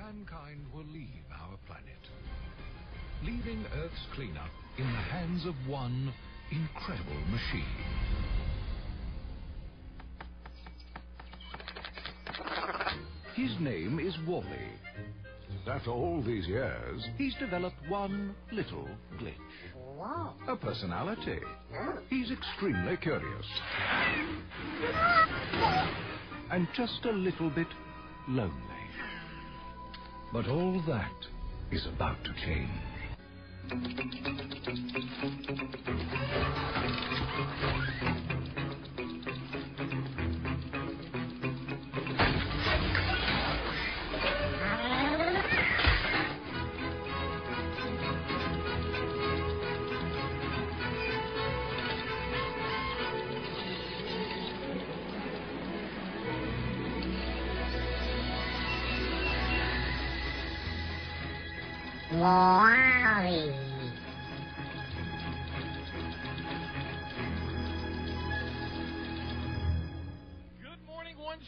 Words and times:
mankind 0.00 0.64
will 0.74 0.84
leave 0.92 1.24
our 1.30 1.58
planet, 1.66 1.84
leaving 3.22 3.64
Earth's 3.82 4.06
cleanup 4.14 4.48
in 4.78 4.84
the 4.84 5.04
hands 5.12 5.44
of 5.44 5.54
one 5.68 6.12
incredible 6.50 7.20
machine. 7.30 7.64
His 13.34 13.50
name 13.60 14.00
is 14.00 14.14
WALL-E. 14.26 15.70
After 15.70 15.90
all 15.90 16.22
these 16.22 16.46
years, 16.46 17.06
he's 17.18 17.34
developed 17.34 17.76
one 17.88 18.34
little 18.52 18.88
glitch. 19.18 19.34
Wow. 19.98 20.34
A 20.48 20.56
personality. 20.56 21.40
He's 22.08 22.30
extremely 22.30 22.96
curious. 22.96 23.46
And 26.50 26.66
just 26.74 27.04
a 27.04 27.12
little 27.12 27.50
bit 27.50 27.68
lonely. 28.28 28.79
But 30.32 30.46
all 30.46 30.80
that 30.86 31.10
is 31.72 31.86
about 31.86 32.22
to 32.24 32.32
change. 32.44 32.70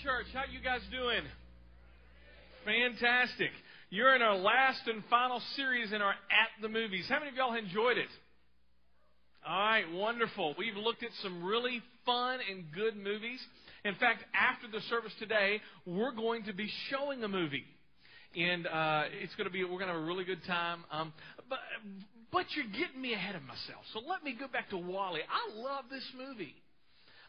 Church. 0.02 0.26
How 0.34 0.42
you 0.50 0.58
guys 0.60 0.80
doing? 0.90 1.22
Fantastic. 2.64 3.50
You're 3.90 4.16
in 4.16 4.22
our 4.22 4.36
last 4.36 4.80
and 4.86 5.04
final 5.08 5.40
series 5.54 5.92
in 5.92 6.02
our 6.02 6.10
At 6.10 6.50
the 6.60 6.68
Movies. 6.68 7.06
How 7.08 7.20
many 7.20 7.30
of 7.30 7.36
y'all 7.36 7.54
enjoyed 7.54 7.98
it? 7.98 8.08
All 9.46 9.54
right, 9.54 9.84
wonderful. 9.92 10.56
We've 10.58 10.76
looked 10.76 11.04
at 11.04 11.10
some 11.22 11.44
really 11.44 11.82
fun 12.04 12.40
and 12.50 12.64
good 12.72 12.96
movies. 12.96 13.38
In 13.84 13.94
fact, 13.94 14.24
after 14.34 14.66
the 14.66 14.80
service 14.90 15.12
today, 15.20 15.60
we're 15.86 16.14
going 16.14 16.44
to 16.44 16.52
be 16.52 16.68
showing 16.90 17.22
a 17.22 17.28
movie, 17.28 17.64
and 18.36 18.66
uh, 18.66 19.04
it's 19.22 19.36
going 19.36 19.46
to 19.46 19.52
be 19.52 19.62
we're 19.62 19.78
going 19.78 19.86
to 19.86 19.94
have 19.94 20.02
a 20.02 20.06
really 20.06 20.24
good 20.24 20.44
time. 20.48 20.80
Um, 20.90 21.12
but 21.48 21.60
but 22.32 22.46
you're 22.56 22.66
getting 22.66 23.00
me 23.00 23.14
ahead 23.14 23.36
of 23.36 23.42
myself. 23.42 23.84
So 23.92 24.00
let 24.08 24.24
me 24.24 24.34
go 24.36 24.48
back 24.48 24.70
to 24.70 24.78
WALL-E. 24.78 25.20
I 25.22 25.60
love 25.60 25.84
this 25.90 26.06
movie. 26.18 26.56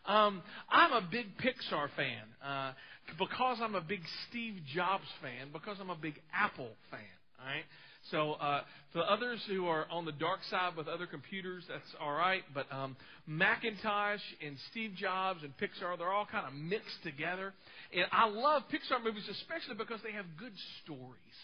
Um, 0.05 0.41
I'm 0.69 0.91
a 0.91 1.07
big 1.09 1.27
Pixar 1.37 1.87
fan 1.95 2.23
uh, 2.45 2.73
because 3.17 3.57
I'm 3.61 3.75
a 3.75 3.81
big 3.81 4.01
Steve 4.29 4.55
Jobs 4.73 5.07
fan 5.21 5.49
because 5.51 5.77
I'm 5.79 5.89
a 5.89 5.95
big 5.95 6.19
Apple 6.33 6.71
fan. 6.91 6.99
All 7.39 7.45
right. 7.47 7.63
So 8.11 8.33
uh, 8.33 8.63
for 8.91 9.01
others 9.03 9.39
who 9.47 9.67
are 9.67 9.85
on 9.89 10.03
the 10.03 10.11
dark 10.11 10.39
side 10.49 10.75
with 10.75 10.87
other 10.89 11.05
computers, 11.05 11.63
that's 11.69 11.95
all 12.01 12.11
right. 12.11 12.43
But 12.53 12.65
um, 12.71 12.97
Macintosh 13.27 14.19
and 14.45 14.57
Steve 14.71 14.91
Jobs 14.95 15.39
and 15.43 15.53
Pixar, 15.57 15.97
they're 15.97 16.11
all 16.11 16.27
kind 16.29 16.45
of 16.45 16.53
mixed 16.53 17.01
together. 17.03 17.53
And 17.95 18.05
I 18.11 18.27
love 18.27 18.63
Pixar 18.63 19.01
movies, 19.03 19.23
especially 19.31 19.75
because 19.77 20.01
they 20.03 20.11
have 20.11 20.25
good 20.37 20.53
stories. 20.83 21.37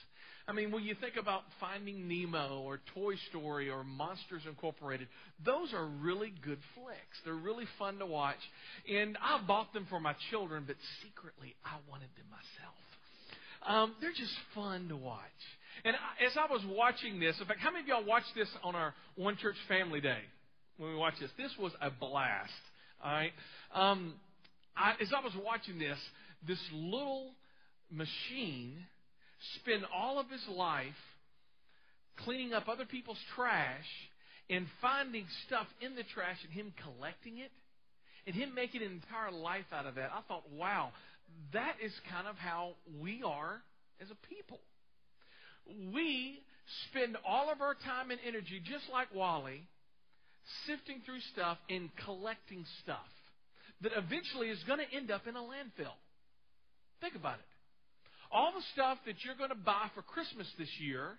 I 0.50 0.52
mean, 0.52 0.72
when 0.72 0.84
you 0.84 0.96
think 1.00 1.16
about 1.16 1.44
Finding 1.60 2.08
Nemo 2.08 2.64
or 2.66 2.80
Toy 2.96 3.14
Story 3.30 3.70
or 3.70 3.84
Monsters 3.84 4.42
Incorporated, 4.48 5.08
those 5.46 5.76
are 5.76 5.86
really 5.86 6.34
good 6.44 6.58
flicks. 6.74 7.22
They're 7.24 7.36
really 7.36 7.66
fun 7.78 8.00
to 8.00 8.08
watch. 8.08 8.40
And 8.92 9.16
I 9.22 9.40
bought 9.46 9.74
them 9.74 9.86
for 9.92 10.00
my 10.00 10.16
children, 10.32 10.64
but 10.66 10.76
secretly 11.04 11.54
I 11.64 11.76
wanted 11.88 12.10
them 12.18 12.26
myself. 12.32 12.74
Um, 13.68 13.96
they're 14.02 14.10
just 14.10 14.34
fun 14.56 14.90
to 14.90 14.98
watch. 14.98 15.20
And 15.86 15.96
as 16.26 16.32
I 16.36 16.52
was 16.52 16.62
watching 16.68 17.20
this, 17.20 17.36
in 17.40 17.46
fact, 17.46 17.60
how 17.60 17.70
many 17.70 17.84
of 17.84 17.88
y'all 17.88 18.06
watched 18.06 18.34
this 18.36 18.50
on 18.64 18.74
our 18.76 18.96
One 19.18 19.38
Church 19.38 19.58
Family 19.68 20.02
Day 20.02 20.22
when 20.78 20.90
we 20.90 20.96
watched 20.96 21.20
this? 21.20 21.30
This 21.38 21.52
was 21.60 21.74
a 21.80 21.92
blast. 21.92 22.50
All 23.04 23.12
right. 23.12 23.34
Um, 23.76 24.16
I, 24.76 24.94
as 25.00 25.14
I 25.16 25.24
was 25.24 25.34
watching 25.46 25.78
this, 25.78 26.00
this 26.48 26.60
little 26.74 27.34
machine 27.92 28.78
spend 29.62 29.84
all 29.96 30.20
of 30.20 30.30
his 30.30 30.46
life 30.50 30.94
cleaning 32.18 32.54
up 32.54 32.68
other 32.68 32.86
people's 32.86 33.20
trash 33.36 33.86
and 34.50 34.66
finding 34.82 35.26
stuff 35.48 35.68
in 35.82 35.96
the 35.96 36.04
trash 36.14 36.38
and 36.44 36.52
him 36.52 36.74
collecting 36.84 37.38
it 37.38 37.52
and 38.26 38.36
him 38.36 38.54
making 38.54 38.82
an 38.82 38.92
entire 38.92 39.32
life 39.32 39.66
out 39.72 39.86
of 39.86 39.96
that. 39.96 40.12
I 40.14 40.22
thought, 40.28 40.44
wow, 40.52 40.92
that 41.54 41.76
is 41.84 41.94
kind 42.12 42.28
of 42.28 42.36
how 42.36 42.74
we 43.00 43.24
are 43.24 43.62
as 44.02 44.08
a 44.12 44.28
people. 44.28 44.60
We 45.94 46.42
spend 46.90 47.18
all 47.28 47.52
of 47.52 47.62
our 47.62 47.76
time 47.76 48.12
and 48.12 48.20
energy, 48.26 48.62
just 48.64 48.86
like 48.92 49.14
WALL-E, 49.14 49.64
sifting 50.66 51.02
through 51.06 51.22
stuff 51.34 51.58
and 51.70 51.90
collecting 52.06 52.66
stuff 52.84 52.98
that 53.82 53.92
eventually 53.96 54.50
is 54.50 54.62
going 54.68 54.80
to 54.80 54.96
end 54.96 55.12
up 55.12 55.28
in 55.28 55.36
a 55.36 55.40
landfill. 55.40 55.96
Think 57.02 57.16
about 57.16 57.36
it. 57.40 57.46
All 58.32 58.52
the 58.54 58.64
stuff 58.74 58.98
that 59.06 59.16
you're 59.26 59.36
going 59.36 59.50
to 59.50 59.56
buy 59.56 59.90
for 59.96 60.02
Christmas 60.02 60.48
this 60.58 60.70
year, 60.80 61.18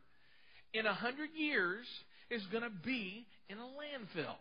in 0.73 0.87
a 0.87 0.95
hundred 0.95 1.31
years, 1.37 1.87
is 2.31 2.43
going 2.53 2.63
to 2.63 2.71
be 2.85 3.27
in 3.49 3.59
a 3.59 3.67
landfill. 3.67 4.39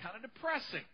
Kind 0.00 0.14
of 0.14 0.22
depressing. 0.22 0.86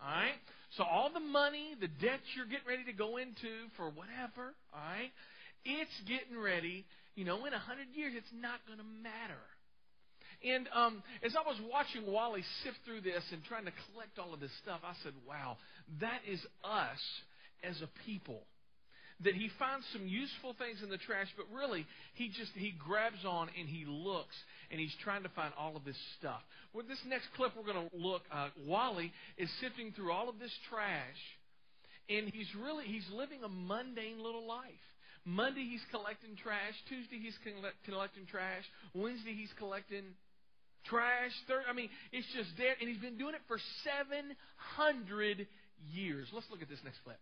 All 0.00 0.08
right? 0.08 0.36
So 0.76 0.84
all 0.84 1.10
the 1.12 1.20
money, 1.20 1.74
the 1.80 1.88
debt 1.88 2.20
you're 2.36 2.46
getting 2.46 2.68
ready 2.68 2.84
to 2.84 2.92
go 2.92 3.16
into 3.16 3.70
for 3.76 3.88
whatever, 3.88 4.52
all 4.74 4.80
right? 4.80 5.10
It's 5.64 5.94
getting 6.06 6.36
ready. 6.36 6.84
You 7.14 7.24
know, 7.24 7.46
in 7.46 7.54
a 7.54 7.58
hundred 7.58 7.88
years, 7.94 8.12
it's 8.16 8.34
not 8.34 8.60
going 8.66 8.78
to 8.78 8.90
matter. 9.02 9.40
And 10.44 10.68
um, 10.74 11.02
as 11.24 11.32
I 11.38 11.46
was 11.46 11.56
watching 11.70 12.10
WALL-E 12.10 12.42
sift 12.64 12.76
through 12.84 13.00
this 13.00 13.22
and 13.32 13.40
trying 13.44 13.64
to 13.64 13.72
collect 13.88 14.18
all 14.18 14.34
of 14.34 14.40
this 14.40 14.50
stuff, 14.62 14.80
I 14.84 14.92
said, 15.02 15.14
wow, 15.26 15.56
that 16.00 16.20
is 16.28 16.40
us 16.64 17.00
as 17.62 17.80
a 17.80 17.88
people 18.04 18.42
that 19.22 19.34
he 19.34 19.48
finds 19.58 19.86
some 19.92 20.06
useful 20.06 20.54
things 20.58 20.82
in 20.82 20.90
the 20.90 20.98
trash, 20.98 21.28
but 21.36 21.46
really 21.54 21.86
he 22.14 22.28
just 22.28 22.50
he 22.56 22.74
grabs 22.84 23.24
on 23.24 23.48
and 23.58 23.68
he 23.68 23.84
looks 23.86 24.34
and 24.70 24.80
he's 24.80 24.94
trying 25.04 25.22
to 25.22 25.28
find 25.30 25.54
all 25.58 25.76
of 25.76 25.84
this 25.84 25.96
stuff. 26.18 26.42
With 26.74 26.88
this 26.88 26.98
next 27.06 27.28
clip, 27.36 27.52
we're 27.56 27.72
going 27.72 27.88
to 27.88 27.96
look. 27.96 28.22
Uh, 28.32 28.48
WALL-E 28.66 29.12
is 29.38 29.48
sifting 29.60 29.92
through 29.92 30.10
all 30.10 30.28
of 30.28 30.40
this 30.40 30.50
trash, 30.68 31.20
and 32.10 32.28
he's 32.34 32.48
really 32.60 32.84
he's 32.86 33.08
living 33.14 33.44
a 33.44 33.48
mundane 33.48 34.18
little 34.22 34.46
life. 34.46 34.82
Monday 35.24 35.64
he's 35.70 35.84
collecting 35.90 36.36
trash. 36.36 36.74
Tuesday 36.88 37.18
he's 37.22 37.38
collect, 37.44 37.76
collecting 37.86 38.26
trash. 38.26 38.64
Wednesday 38.94 39.32
he's 39.32 39.52
collecting 39.58 40.04
trash. 40.84 41.32
Third, 41.48 41.62
I 41.70 41.72
mean, 41.72 41.88
it's 42.12 42.26
just 42.34 42.50
there, 42.58 42.74
and 42.80 42.88
he's 42.90 43.00
been 43.00 43.16
doing 43.16 43.34
it 43.34 43.40
for 43.46 43.58
seven 43.84 44.34
hundred 44.76 45.46
years. 45.94 46.28
Let's 46.34 46.46
look 46.50 46.60
at 46.60 46.68
this 46.68 46.80
next 46.84 46.98
clip. 47.04 47.18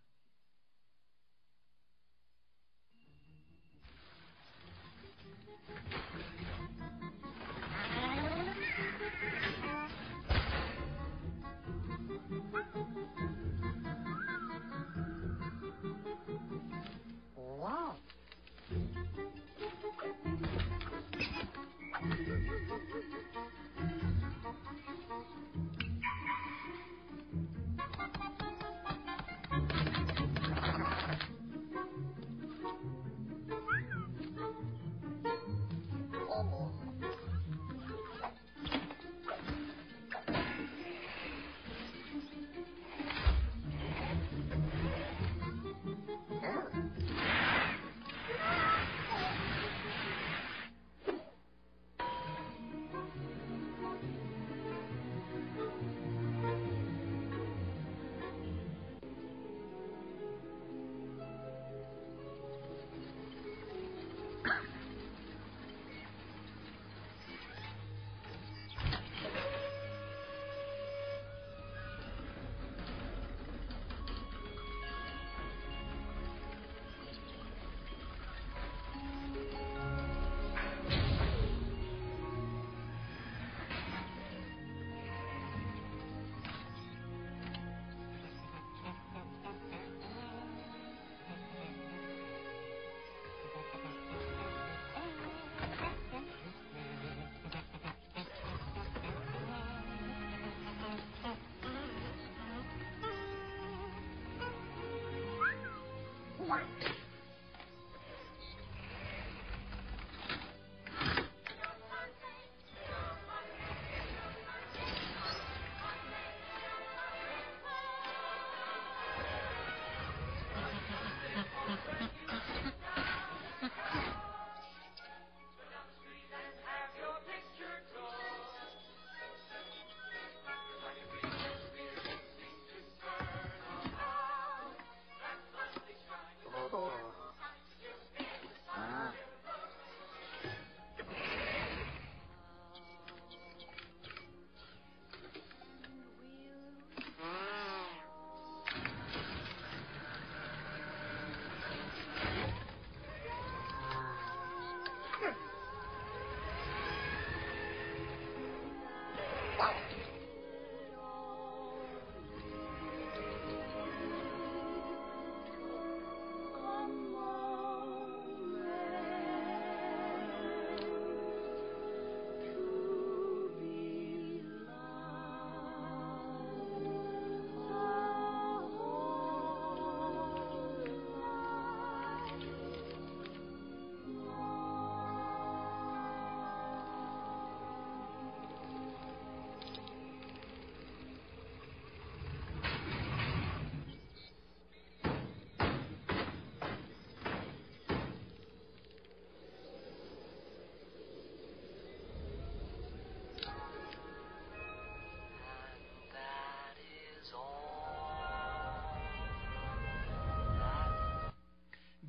That 106.52 107.01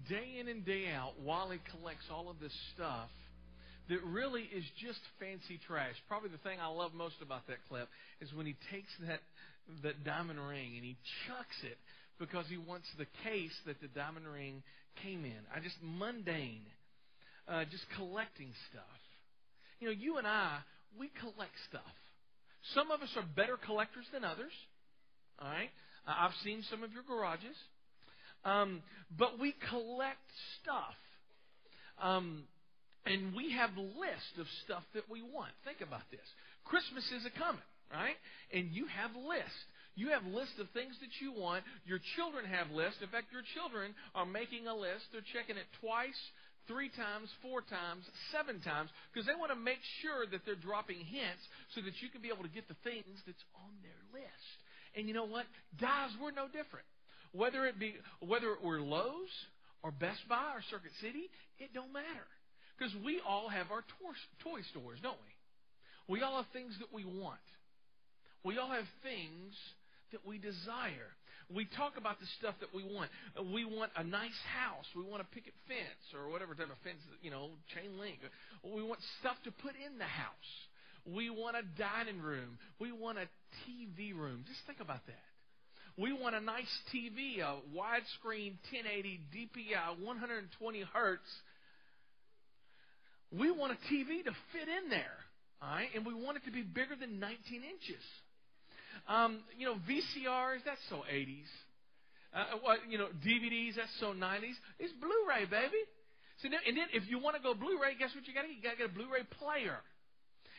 Day 0.09 0.39
in 0.39 0.47
and 0.47 0.65
day 0.65 0.87
out, 0.93 1.13
WALL-E 1.23 1.59
collects 1.71 2.05
all 2.11 2.29
of 2.29 2.39
this 2.39 2.53
stuff 2.75 3.09
that 3.89 4.03
really 4.03 4.43
is 4.43 4.63
just 4.81 4.99
fancy 5.19 5.59
trash. 5.67 5.95
Probably 6.07 6.29
the 6.29 6.37
thing 6.39 6.59
I 6.59 6.67
love 6.67 6.93
most 6.93 7.15
about 7.21 7.47
that 7.47 7.57
clip 7.67 7.87
is 8.21 8.33
when 8.33 8.45
he 8.45 8.55
takes 8.71 8.91
that 9.07 9.19
that 9.83 10.03
diamond 10.03 10.39
ring 10.39 10.75
and 10.75 10.83
he 10.83 10.97
chucks 11.25 11.55
it 11.63 11.77
because 12.19 12.45
he 12.49 12.57
wants 12.57 12.87
the 12.97 13.07
case 13.23 13.55
that 13.65 13.79
the 13.81 13.87
diamond 13.87 14.27
ring 14.27 14.61
came 15.01 15.25
in. 15.25 15.39
I 15.55 15.59
just 15.59 15.77
mundane, 15.81 16.67
uh, 17.47 17.63
just 17.71 17.85
collecting 17.95 18.51
stuff. 18.69 18.99
You 19.79 19.87
know, 19.87 19.95
you 19.97 20.17
and 20.17 20.27
I, 20.27 20.59
we 20.99 21.09
collect 21.19 21.55
stuff. 21.69 21.95
Some 22.75 22.91
of 22.91 23.01
us 23.01 23.09
are 23.15 23.25
better 23.35 23.57
collectors 23.57 24.05
than 24.13 24.23
others. 24.23 24.51
All 25.39 25.47
right, 25.47 25.71
I've 26.07 26.35
seen 26.43 26.63
some 26.69 26.83
of 26.83 26.91
your 26.93 27.03
garages. 27.03 27.55
Um, 28.45 28.81
but 29.17 29.39
we 29.39 29.55
collect 29.69 30.27
stuff. 30.61 30.97
Um, 32.01 32.43
and 33.05 33.35
we 33.35 33.51
have 33.51 33.75
a 33.75 33.81
list 33.81 34.39
of 34.39 34.47
stuff 34.63 34.83
that 34.93 35.09
we 35.11 35.21
want. 35.21 35.51
Think 35.67 35.81
about 35.83 36.07
this. 36.11 36.23
Christmas 36.63 37.03
is 37.11 37.27
a 37.27 37.33
coming, 37.35 37.67
right? 37.91 38.15
And 38.51 38.71
you 38.71 38.87
have 38.87 39.11
a 39.15 39.19
list. 39.19 39.59
You 39.95 40.09
have 40.15 40.25
lists 40.25 40.57
of 40.57 40.71
things 40.71 40.95
that 41.03 41.11
you 41.19 41.35
want. 41.35 41.63
Your 41.85 41.99
children 42.15 42.47
have 42.47 42.71
lists. 42.71 43.03
In 43.03 43.11
fact, 43.11 43.29
your 43.29 43.43
children 43.53 43.93
are 44.15 44.25
making 44.25 44.65
a 44.65 44.73
list. 44.73 45.11
They're 45.11 45.25
checking 45.35 45.59
it 45.59 45.67
twice, 45.83 46.17
three 46.65 46.89
times, 46.89 47.27
four 47.43 47.61
times, 47.61 48.07
seven 48.31 48.63
times, 48.63 48.89
because 49.11 49.27
they 49.27 49.35
want 49.35 49.51
to 49.51 49.59
make 49.59 49.83
sure 50.01 50.25
that 50.25 50.47
they're 50.47 50.57
dropping 50.57 51.03
hints 51.03 51.43
so 51.75 51.83
that 51.83 51.93
you 51.99 52.07
can 52.07 52.23
be 52.23 52.31
able 52.31 52.47
to 52.47 52.55
get 52.55 52.71
the 52.71 52.79
things 52.87 53.19
that's 53.27 53.45
on 53.59 53.73
their 53.83 54.01
list. 54.15 54.57
And 54.95 55.05
you 55.05 55.13
know 55.13 55.27
what? 55.27 55.45
Guys, 55.77 56.09
we're 56.17 56.33
no 56.33 56.47
different. 56.47 56.87
Whether 57.33 57.65
it 57.65 57.79
be 57.79 57.95
whether 58.19 58.55
we're 58.63 58.79
Lowe's 58.79 59.33
or 59.81 59.91
Best 59.91 60.21
Buy 60.29 60.53
or 60.55 60.61
Circuit 60.69 60.91
City, 61.01 61.29
it 61.59 61.73
don't 61.73 61.91
matter. 61.91 62.27
Because 62.77 62.93
we 63.03 63.21
all 63.27 63.49
have 63.49 63.67
our 63.71 63.83
toy 64.43 64.61
stores, 64.71 64.99
don't 65.01 65.17
we? 65.17 66.15
We 66.15 66.21
all 66.21 66.37
have 66.37 66.51
things 66.53 66.73
that 66.79 66.93
we 66.93 67.05
want. 67.05 67.41
We 68.43 68.57
all 68.57 68.69
have 68.69 68.87
things 69.03 69.55
that 70.11 70.25
we 70.25 70.37
desire. 70.37 71.11
We 71.53 71.65
talk 71.65 71.97
about 71.97 72.19
the 72.19 72.25
stuff 72.39 72.55
that 72.61 72.73
we 72.73 72.83
want. 72.83 73.09
We 73.53 73.65
want 73.65 73.91
a 73.95 74.03
nice 74.03 74.39
house. 74.51 74.85
We 74.95 75.03
want 75.03 75.21
a 75.21 75.29
picket 75.33 75.53
fence 75.67 76.05
or 76.13 76.29
whatever 76.29 76.55
type 76.55 76.71
of 76.71 76.77
fence, 76.83 76.99
you 77.21 77.31
know, 77.31 77.49
chain 77.75 77.99
link. 77.99 78.19
We 78.63 78.83
want 78.83 78.99
stuff 79.19 79.37
to 79.45 79.51
put 79.51 79.73
in 79.75 79.97
the 79.97 80.07
house. 80.07 80.51
We 81.05 81.29
want 81.29 81.57
a 81.57 81.63
dining 81.77 82.21
room. 82.21 82.57
We 82.79 82.91
want 82.91 83.17
a 83.17 83.27
TV 83.67 84.15
room. 84.15 84.45
Just 84.47 84.59
think 84.65 84.79
about 84.79 85.05
that. 85.07 85.32
We 85.97 86.11
want 86.11 86.35
a 86.35 86.41
nice 86.41 86.71
TV, 86.93 87.39
a 87.39 87.61
widescreen 87.69 88.57
1080 88.71 89.21
DPI 89.29 90.01
120 90.01 90.83
hertz. 90.91 91.29
We 93.31 93.51
want 93.51 93.73
a 93.73 93.93
TV 93.93 94.23
to 94.23 94.31
fit 94.53 94.67
in 94.69 94.89
there, 94.89 95.17
all 95.61 95.69
right? 95.69 95.89
And 95.93 96.05
we 96.05 96.13
want 96.13 96.37
it 96.37 96.45
to 96.45 96.51
be 96.51 96.63
bigger 96.63 96.95
than 96.99 97.19
19 97.19 97.61
inches. 97.61 98.03
Um, 99.07 99.41
you 99.57 99.67
know, 99.67 99.75
VCRs, 99.89 100.65
that's 100.65 100.81
so 100.89 101.01
80s. 101.11 101.49
Uh, 102.33 102.57
what 102.61 102.79
you 102.89 102.97
know, 102.97 103.09
DVDs, 103.25 103.75
that's 103.75 103.93
so 103.99 104.13
90s. 104.13 104.57
It's 104.79 104.93
Blu-ray, 104.97 105.45
baby. 105.45 105.81
So 106.41 106.49
then, 106.49 106.59
and 106.67 106.77
then 106.77 106.87
if 106.93 107.07
you 107.07 107.19
want 107.19 107.37
to 107.37 107.41
go 107.41 107.53
Blu-ray, 107.53 107.93
guess 107.99 108.09
what 108.15 108.25
you 108.25 108.33
got 108.33 108.41
to 108.41 108.47
get? 108.49 108.57
You 108.57 108.63
got 108.63 108.71
to 108.71 108.77
get 108.77 108.89
a 108.89 108.93
Blu-ray 108.93 109.29
player. 109.37 109.77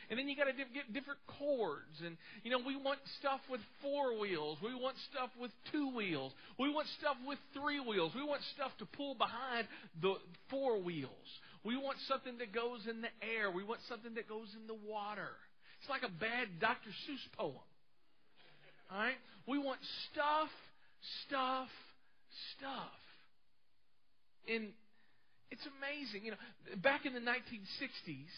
And 0.09 0.19
then 0.19 0.27
you 0.27 0.35
got 0.35 0.45
to 0.45 0.53
get 0.53 0.93
different 0.93 1.19
cords. 1.39 2.01
And, 2.05 2.17
you 2.43 2.51
know, 2.51 2.59
we 2.65 2.75
want 2.75 2.99
stuff 3.19 3.39
with 3.49 3.61
four 3.81 4.19
wheels. 4.19 4.57
We 4.63 4.75
want 4.75 4.95
stuff 5.11 5.29
with 5.39 5.51
two 5.71 5.95
wheels. 5.95 6.33
We 6.59 6.71
want 6.71 6.87
stuff 6.99 7.17
with 7.27 7.39
three 7.53 7.79
wheels. 7.79 8.11
We 8.15 8.23
want 8.23 8.41
stuff 8.53 8.71
to 8.79 8.85
pull 8.85 9.15
behind 9.15 9.67
the 10.01 10.15
four 10.49 10.81
wheels. 10.81 11.29
We 11.63 11.77
want 11.77 11.97
something 12.07 12.37
that 12.37 12.53
goes 12.53 12.85
in 12.89 13.01
the 13.01 13.13
air. 13.25 13.49
We 13.49 13.63
want 13.63 13.79
something 13.89 14.13
that 14.15 14.29
goes 14.29 14.47
in 14.53 14.67
the 14.67 14.77
water. 14.87 15.33
It's 15.81 15.89
like 15.89 16.03
a 16.03 16.13
bad 16.13 16.59
Dr. 16.59 16.93
Seuss 17.05 17.25
poem. 17.37 17.65
All 18.91 18.97
right? 18.97 19.17
We 19.47 19.57
want 19.57 19.79
stuff, 20.11 20.49
stuff, 21.25 21.69
stuff. 22.57 23.01
And 24.47 24.69
it's 25.49 25.65
amazing. 25.77 26.25
You 26.25 26.31
know, 26.31 26.37
back 26.81 27.05
in 27.05 27.13
the 27.13 27.19
1960s, 27.19 28.33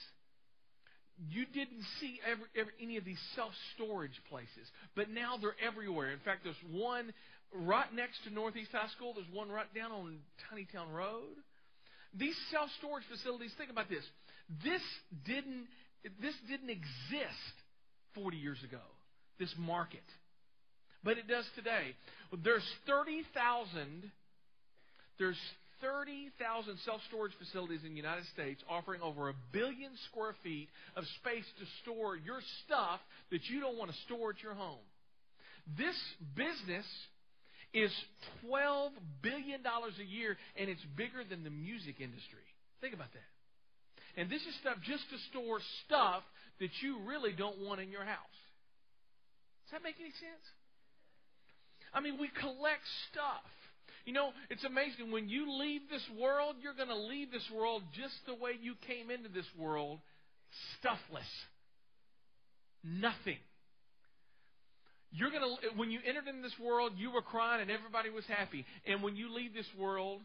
you 1.29 1.45
didn't 1.45 1.81
see 1.99 2.19
ever, 2.29 2.43
ever, 2.55 2.69
any 2.81 2.97
of 2.97 3.05
these 3.05 3.19
self 3.35 3.51
storage 3.75 4.21
places, 4.29 4.69
but 4.95 5.09
now 5.09 5.37
they're 5.41 5.57
everywhere. 5.65 6.11
In 6.11 6.19
fact, 6.19 6.41
there's 6.43 6.55
one 6.71 7.11
right 7.53 7.91
next 7.93 8.23
to 8.25 8.33
Northeast 8.33 8.69
High 8.71 8.89
School. 8.95 9.13
There's 9.15 9.31
one 9.33 9.49
right 9.49 9.71
down 9.73 9.91
on 9.91 10.19
Tinytown 10.45 10.93
Road. 10.93 11.33
These 12.13 12.37
self 12.51 12.69
storage 12.79 13.05
facilities. 13.09 13.51
Think 13.57 13.71
about 13.71 13.89
this. 13.89 14.03
This 14.63 14.81
didn't. 15.25 15.65
This 16.21 16.35
didn't 16.47 16.69
exist 16.69 17.55
40 18.15 18.37
years 18.37 18.63
ago. 18.63 18.81
This 19.39 19.53
market, 19.57 20.05
but 21.03 21.17
it 21.17 21.27
does 21.27 21.45
today. 21.55 21.95
There's 22.43 22.65
30,000. 22.87 24.11
There's 25.19 25.37
30,000 25.81 26.77
self 26.85 27.01
storage 27.07 27.33
facilities 27.37 27.81
in 27.83 27.91
the 27.91 28.01
United 28.01 28.25
States 28.33 28.61
offering 28.69 29.01
over 29.01 29.29
a 29.29 29.33
billion 29.51 29.91
square 30.09 30.35
feet 30.43 30.69
of 30.95 31.03
space 31.21 31.45
to 31.59 31.65
store 31.83 32.15
your 32.15 32.39
stuff 32.65 32.99
that 33.31 33.45
you 33.49 33.59
don't 33.59 33.77
want 33.77 33.91
to 33.91 33.97
store 34.05 34.31
at 34.31 34.41
your 34.41 34.53
home. 34.53 34.83
This 35.77 35.97
business 36.35 36.85
is 37.73 37.91
$12 38.45 38.91
billion 39.21 39.61
a 39.65 40.03
year, 40.03 40.37
and 40.55 40.69
it's 40.69 40.83
bigger 40.95 41.23
than 41.27 41.43
the 41.43 41.49
music 41.49 41.99
industry. 41.99 42.47
Think 42.79 42.93
about 42.93 43.11
that. 43.13 43.31
And 44.19 44.29
this 44.29 44.41
is 44.41 44.55
stuff 44.61 44.77
just 44.81 45.03
to 45.11 45.17
store 45.29 45.59
stuff 45.85 46.23
that 46.59 46.71
you 46.81 46.99
really 47.05 47.33
don't 47.33 47.59
want 47.61 47.81
in 47.81 47.91
your 47.91 48.05
house. 48.05 48.39
Does 49.65 49.77
that 49.77 49.83
make 49.83 49.99
any 49.99 50.15
sense? 50.15 50.45
I 51.93 51.99
mean, 51.99 52.17
we 52.19 52.29
collect 52.29 52.81
stuff. 53.11 53.45
You 54.05 54.13
know, 54.13 54.29
it's 54.49 54.63
amazing. 54.63 55.11
When 55.11 55.29
you 55.29 55.59
leave 55.59 55.81
this 55.89 56.05
world, 56.19 56.55
you're 56.61 56.73
going 56.73 56.89
to 56.89 56.95
leave 56.95 57.31
this 57.31 57.47
world 57.53 57.83
just 57.93 58.15
the 58.25 58.35
way 58.35 58.51
you 58.61 58.75
came 58.87 59.11
into 59.11 59.29
this 59.29 59.47
world 59.57 59.99
stuffless. 60.79 61.27
Nothing. 62.83 63.37
You're 65.11 65.31
going 65.31 65.43
to, 65.43 65.77
when 65.77 65.89
you 65.89 65.99
entered 66.05 66.27
in 66.27 66.41
this 66.41 66.55
world, 66.61 66.93
you 66.97 67.11
were 67.11 67.21
crying 67.21 67.61
and 67.61 67.71
everybody 67.71 68.09
was 68.09 68.25
happy. 68.27 68.65
And 68.85 69.01
when 69.01 69.15
you 69.15 69.33
leave 69.33 69.53
this 69.53 69.67
world, 69.77 70.21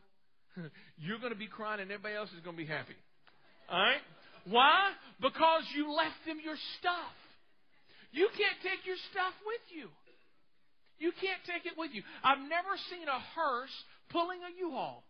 you're 0.98 1.18
going 1.18 1.32
to 1.32 1.38
be 1.38 1.46
crying 1.46 1.80
and 1.80 1.90
everybody 1.90 2.14
else 2.14 2.30
is 2.30 2.40
going 2.44 2.56
to 2.56 2.62
be 2.62 2.68
happy. 2.68 2.96
All 3.70 3.80
right? 3.80 4.02
Why? 4.44 4.90
Because 5.20 5.62
you 5.74 5.92
left 5.92 6.18
them 6.26 6.38
your 6.42 6.56
stuff. 6.78 7.14
You 8.10 8.28
can't 8.36 8.58
take 8.62 8.84
your 8.84 8.98
stuff 9.10 9.32
with 9.46 9.64
you. 9.72 9.88
You 11.02 11.10
can't 11.18 11.42
take 11.50 11.66
it 11.66 11.74
with 11.74 11.90
you. 11.90 12.06
I've 12.22 12.38
never 12.46 12.78
seen 12.86 13.10
a 13.10 13.18
hearse 13.34 13.74
pulling 14.14 14.38
a 14.46 14.54
U-Haul. 14.54 15.02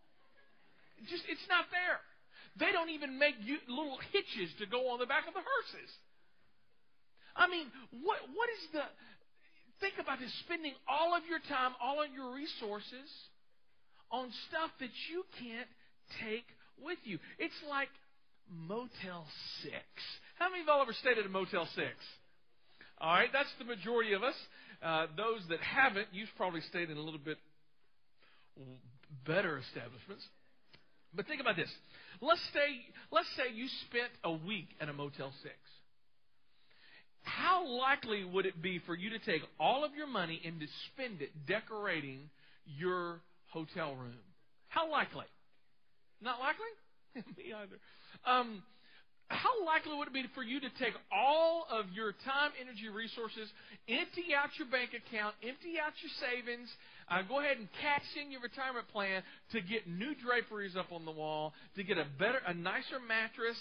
Just 1.04 1.28
it's 1.28 1.44
not 1.52 1.68
there. 1.68 2.00
They 2.56 2.72
don't 2.72 2.88
even 2.88 3.20
make 3.20 3.36
you, 3.44 3.60
little 3.68 4.00
hitches 4.08 4.48
to 4.60 4.64
go 4.64 4.88
on 4.96 5.04
the 5.04 5.08
back 5.08 5.28
of 5.28 5.36
the 5.36 5.44
hearses. 5.44 5.90
I 7.36 7.44
mean, 7.48 7.68
what 8.00 8.24
what 8.32 8.48
is 8.48 8.64
the 8.72 8.84
think 9.84 10.00
about 10.00 10.20
this 10.20 10.32
spending 10.48 10.72
all 10.88 11.12
of 11.12 11.28
your 11.28 11.40
time, 11.44 11.76
all 11.76 12.00
of 12.00 12.08
your 12.12 12.32
resources 12.32 13.08
on 14.08 14.32
stuff 14.48 14.72
that 14.80 14.92
you 15.12 15.24
can't 15.40 15.68
take 16.24 16.48
with 16.80 17.00
you. 17.04 17.18
It's 17.36 17.56
like 17.68 17.92
Motel 18.48 19.24
6. 19.64 19.74
How 20.38 20.48
many 20.48 20.62
of 20.62 20.68
y'all 20.68 20.80
ever 20.80 20.96
stayed 20.96 21.18
at 21.18 21.26
a 21.26 21.32
Motel 21.32 21.68
6? 21.74 21.88
All 23.00 23.12
right, 23.12 23.32
that's 23.32 23.50
the 23.58 23.64
majority 23.64 24.12
of 24.12 24.22
us. 24.22 24.36
Uh, 24.82 25.06
those 25.16 25.42
that 25.48 25.60
haven't, 25.60 26.08
you've 26.12 26.28
probably 26.36 26.60
stayed 26.62 26.90
in 26.90 26.96
a 26.96 27.00
little 27.00 27.20
bit 27.20 27.38
better 29.26 29.58
establishments. 29.58 30.24
But 31.14 31.26
think 31.26 31.40
about 31.40 31.56
this. 31.56 31.70
Let's 32.20 32.42
say, 32.52 32.82
let's 33.10 33.28
say 33.36 33.54
you 33.54 33.68
spent 33.88 34.10
a 34.24 34.32
week 34.32 34.68
at 34.80 34.88
a 34.88 34.92
Motel 34.92 35.32
6. 35.42 35.54
How 37.22 37.66
likely 37.66 38.24
would 38.24 38.46
it 38.46 38.60
be 38.60 38.80
for 38.80 38.96
you 38.96 39.10
to 39.10 39.18
take 39.20 39.42
all 39.60 39.84
of 39.84 39.94
your 39.94 40.08
money 40.08 40.40
and 40.44 40.58
to 40.60 40.66
spend 40.92 41.22
it 41.22 41.46
decorating 41.46 42.30
your 42.66 43.20
hotel 43.50 43.94
room? 43.94 44.18
How 44.68 44.90
likely? 44.90 45.26
Not 46.20 46.38
likely? 46.40 47.24
Me 47.36 47.52
either. 47.52 47.78
Um, 48.26 48.62
how 49.28 49.64
likely 49.64 49.96
would 49.96 50.08
it 50.08 50.14
be 50.14 50.24
for 50.34 50.42
you 50.42 50.60
to 50.60 50.70
take 50.78 50.94
all 51.10 51.66
of 51.70 51.86
your 51.94 52.12
time, 52.24 52.52
energy, 52.60 52.88
resources, 52.88 53.48
empty 53.88 54.34
out 54.36 54.50
your 54.58 54.68
bank 54.68 54.90
account, 54.92 55.34
empty 55.42 55.80
out 55.80 55.92
your 56.02 56.12
savings, 56.20 56.68
uh, 57.08 57.22
go 57.26 57.40
ahead 57.40 57.56
and 57.56 57.68
cash 57.80 58.04
in 58.20 58.30
your 58.30 58.40
retirement 58.40 58.86
plan 58.88 59.22
to 59.52 59.60
get 59.60 59.88
new 59.88 60.14
draperies 60.20 60.76
up 60.76 60.92
on 60.92 61.04
the 61.04 61.10
wall, 61.10 61.52
to 61.76 61.82
get 61.82 61.98
a 61.98 62.06
better, 62.18 62.40
a 62.46 62.54
nicer 62.54 63.00
mattress, 63.00 63.56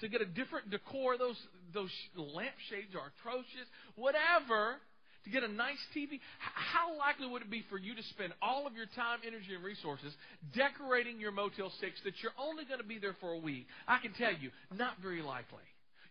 to 0.00 0.08
get 0.08 0.20
a 0.20 0.26
different 0.26 0.70
decor. 0.70 1.16
Those 1.18 1.38
those 1.72 1.92
lampshades 2.16 2.94
are 2.94 3.12
atrocious. 3.18 3.66
Whatever 3.96 4.78
to 5.24 5.30
get 5.30 5.42
a 5.42 5.48
nice 5.48 5.80
TV. 5.96 6.20
How 6.38 6.96
likely 6.98 7.26
would 7.26 7.42
it 7.42 7.50
be 7.50 7.64
for 7.70 7.78
you 7.78 7.94
to 7.94 8.02
spend 8.14 8.32
all 8.42 8.66
of 8.66 8.76
your 8.76 8.86
time, 8.94 9.20
energy, 9.26 9.54
and 9.54 9.64
resources 9.64 10.12
decorating 10.54 11.20
your 11.20 11.32
Motel 11.32 11.72
6 11.80 11.92
that 12.04 12.14
you're 12.22 12.36
only 12.38 12.64
going 12.64 12.80
to 12.80 12.86
be 12.86 12.98
there 12.98 13.16
for 13.20 13.32
a 13.32 13.38
week? 13.38 13.66
I 13.88 13.98
can 13.98 14.12
tell 14.12 14.32
you, 14.32 14.50
not 14.76 15.00
very 15.02 15.22
likely. 15.22 15.64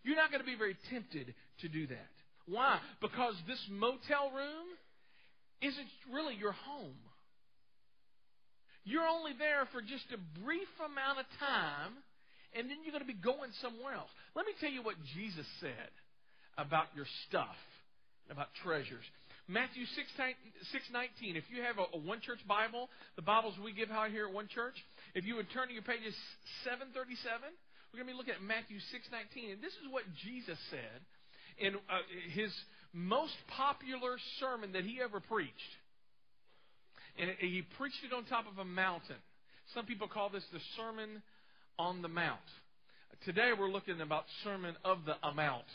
You're 0.04 0.18
not 0.18 0.32
going 0.32 0.42
to 0.42 0.50
be 0.50 0.58
very 0.58 0.76
tempted 0.90 1.34
to 1.62 1.68
do 1.70 1.88
that. 1.88 2.14
Why? 2.48 2.80
Because 3.00 3.36
this 3.48 3.62
motel 3.72 4.32
room 4.36 4.68
isn't 5.62 5.88
really 6.12 6.36
your 6.36 6.52
home. 6.52 7.00
You're 8.84 9.08
only 9.08 9.32
there 9.40 9.64
for 9.72 9.82
just 9.82 10.04
a 10.12 10.20
brief 10.44 10.68
amount 10.84 11.20
of 11.20 11.26
time, 11.40 11.96
and 12.52 12.70
then 12.70 12.84
you're 12.84 12.92
going 12.92 13.06
to 13.06 13.08
be 13.08 13.16
going 13.16 13.52
somewhere 13.62 13.94
else. 13.94 14.12
Let 14.36 14.46
me 14.46 14.52
tell 14.60 14.72
you 14.72 14.84
what 14.84 14.96
Jesus 15.16 15.48
said 15.62 15.92
about 16.58 16.88
your 16.96 17.08
stuff 17.30 17.56
about 18.30 18.54
treasures. 18.64 19.04
Matthew 19.48 19.84
6, 19.84 20.08
619. 20.72 21.36
If 21.36 21.44
you 21.52 21.64
have 21.64 21.76
a, 21.76 21.92
a 21.92 22.00
one 22.00 22.22
church 22.24 22.40
Bible, 22.48 22.88
the 23.16 23.26
Bibles 23.26 23.56
we 23.60 23.74
give 23.74 23.92
out 23.92 24.10
here 24.12 24.28
at 24.28 24.34
one 24.34 24.48
church, 24.48 24.76
if 25.16 25.26
you 25.26 25.36
would 25.36 25.52
turn 25.52 25.68
to 25.68 25.74
your 25.74 25.84
pages 25.84 26.16
737, 26.64 27.44
we're 27.92 28.00
going 28.00 28.08
to 28.08 28.14
be 28.14 28.18
looking 28.18 28.34
at 28.34 28.42
Matthew 28.42 28.80
6:19, 28.80 29.54
and 29.54 29.62
this 29.62 29.76
is 29.84 29.92
what 29.92 30.04
Jesus 30.24 30.58
said 30.72 31.00
in 31.60 31.76
uh, 31.76 32.02
his 32.32 32.50
most 32.94 33.36
popular 33.48 34.18
sermon 34.40 34.72
that 34.74 34.84
he 34.84 35.02
ever 35.04 35.20
preached. 35.20 35.74
And 37.20 37.30
he 37.38 37.62
preached 37.78 38.02
it 38.02 38.14
on 38.14 38.26
top 38.26 38.46
of 38.50 38.58
a 38.58 38.66
mountain. 38.66 39.22
Some 39.76 39.86
people 39.86 40.08
call 40.08 40.30
this 40.30 40.44
the 40.52 40.60
Sermon 40.78 41.22
on 41.78 42.02
the 42.02 42.08
Mount. 42.08 42.42
Today 43.26 43.52
we're 43.58 43.70
looking 43.70 44.02
about 44.02 44.26
Sermon 44.44 44.76
of 44.84 45.06
the 45.06 45.16
Amount 45.28 45.66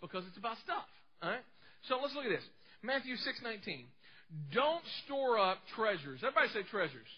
because 0.00 0.24
it's 0.28 0.38
about 0.38 0.56
stuff. 0.64 0.88
All 1.22 1.30
right? 1.30 1.44
So 1.88 1.98
let's 2.00 2.14
look 2.14 2.24
at 2.24 2.30
this. 2.30 2.44
Matthew 2.82 3.16
6:19. 3.16 3.86
Don't 4.52 4.84
store 5.04 5.38
up 5.38 5.58
treasures. 5.76 6.22
Everybody 6.22 6.48
say 6.48 6.62
treasures. 6.64 7.08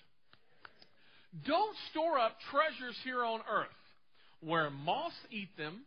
Don't 1.44 1.76
store 1.90 2.18
up 2.18 2.36
treasures 2.50 2.96
here 3.04 3.24
on 3.24 3.40
earth 3.50 3.68
where 4.40 4.70
moths 4.70 5.16
eat 5.30 5.54
them 5.56 5.84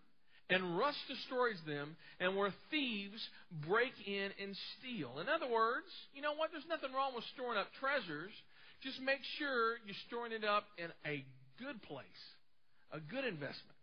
and 0.49 0.77
rust 0.77 0.97
destroys 1.07 1.57
them 1.65 1.95
and 2.19 2.35
where 2.35 2.53
thieves 2.69 3.21
break 3.67 3.93
in 4.05 4.31
and 4.41 4.55
steal. 4.77 5.19
In 5.19 5.29
other 5.29 5.47
words, 5.47 5.87
you 6.13 6.21
know 6.21 6.33
what? 6.33 6.51
There's 6.51 6.67
nothing 6.67 6.93
wrong 6.93 7.15
with 7.15 7.23
storing 7.33 7.57
up 7.57 7.67
treasures. 7.79 8.31
Just 8.83 8.99
make 9.01 9.23
sure 9.37 9.77
you're 9.85 9.95
storing 10.07 10.33
it 10.33 10.43
up 10.43 10.65
in 10.77 10.91
a 11.05 11.23
good 11.59 11.81
place, 11.83 12.21
a 12.91 12.99
good 12.99 13.25
investment. 13.25 13.77